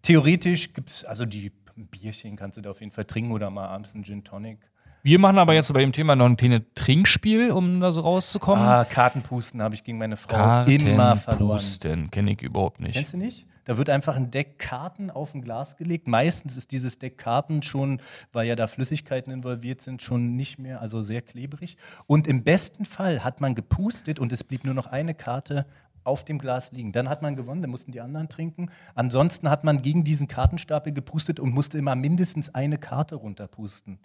[0.02, 3.68] Theoretisch gibt es, also die Bierchen kannst du da auf jeden Fall trinken oder mal
[3.68, 4.60] abends einen Gin Tonic.
[5.06, 8.66] Wir machen aber jetzt bei dem Thema noch ein kleines Trinkspiel, um da so rauszukommen.
[8.66, 11.60] Ah, Kartenpusten habe ich gegen meine Frau immer verloren.
[11.60, 12.96] Kartenpusten kenne ich überhaupt nicht.
[12.96, 13.46] Kennst du nicht?
[13.66, 16.08] Da wird einfach ein Deck Karten auf ein Glas gelegt.
[16.08, 18.02] Meistens ist dieses Deck Karten schon,
[18.34, 21.78] weil ja da Flüssigkeiten involviert sind, schon nicht mehr, also sehr klebrig.
[22.08, 25.68] Und im besten Fall hat man gepustet und es blieb nur noch eine Karte
[26.04, 26.92] auf dem Glas liegen.
[26.94, 28.70] Dann hat man gewonnen, dann mussten die anderen trinken.
[28.96, 34.00] Ansonsten hat man gegen diesen Kartenstapel gepustet und musste immer mindestens eine Karte runterpusten.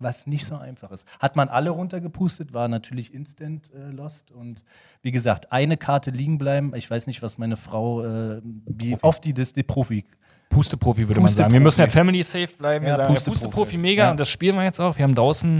[0.00, 1.06] Was nicht so einfach ist.
[1.18, 4.30] Hat man alle runtergepustet, war natürlich instant äh, lost.
[4.30, 4.62] Und
[5.02, 6.72] wie gesagt, eine Karte liegen bleiben.
[6.76, 10.04] Ich weiß nicht, was meine Frau, äh, wie oft die das, die Profi.
[10.50, 11.34] Pusteprofi würde man Pusteprofi.
[11.42, 11.52] sagen.
[11.52, 12.84] Wir müssen ja family safe bleiben.
[12.84, 13.44] Wir Ja, sagen ja, Pusteprofi.
[13.44, 14.10] Pusteprofi mega Ja.
[14.12, 14.96] und das spielen wir jetzt auch.
[14.96, 15.58] Wir haben draußen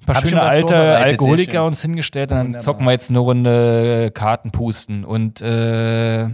[0.00, 1.66] ein paar Hab schöne alte Alkoholiker schön.
[1.68, 2.64] uns hingestellt und dann Wunderbar.
[2.64, 5.04] zocken wir jetzt eine Runde Karten pusten.
[5.04, 6.28] Und äh,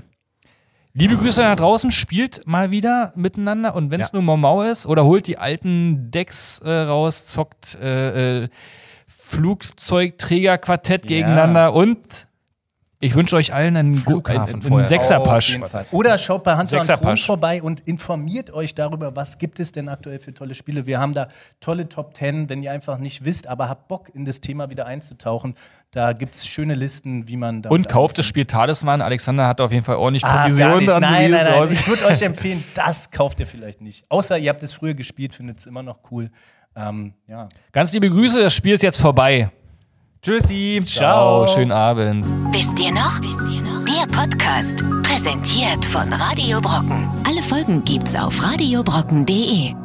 [0.95, 4.21] liebe Grüße da draußen, spielt mal wieder miteinander und wenn es Ja.
[4.21, 8.49] nur Mau ist oder holt die alten Decks äh, raus, zockt äh, äh,
[9.09, 11.09] Flugzeugträgerquartett Ja.
[11.09, 11.99] gegeneinander und
[13.01, 14.85] ich wünsche euch allen einen, gu- einen.
[14.85, 15.59] Sechserpasch.
[15.93, 19.89] Oder schaut bei Hans und Kron vorbei und informiert euch darüber, was gibt es denn
[19.89, 20.87] aktuell für tolle Spiele.
[20.87, 21.29] Wir haben da
[21.61, 24.87] tolle Top 10, wenn ihr einfach nicht wisst, aber habt Bock in das Thema wieder
[24.87, 25.55] einzutauchen.
[25.91, 27.71] Da gibt es schöne Listen, wie man da.
[27.71, 29.01] Und kauft das Spiel Talisman.
[29.03, 31.69] Alexander hat auf jeden Fall ordentlich Ah, Provision so Nein, nein, es nein.
[31.73, 34.05] Ich würde euch empfehlen, das kauft ihr vielleicht nicht.
[34.09, 36.31] Außer ihr habt es früher gespielt, findet es immer noch cool.
[36.77, 37.49] Ähm, ja.
[37.73, 39.51] Ganz liebe Grüße, das Spiel ist jetzt vorbei.
[40.25, 40.81] Tschüssi.
[40.87, 42.25] Ciao, schönen Abend.
[42.51, 43.21] Wisst ihr noch?
[43.21, 43.85] Wisst ihr noch?
[43.85, 47.11] Der Podcast, präsentiert von Radio Brocken.
[47.29, 49.84] Alle Folgen gibt's auf radiobrocken.de.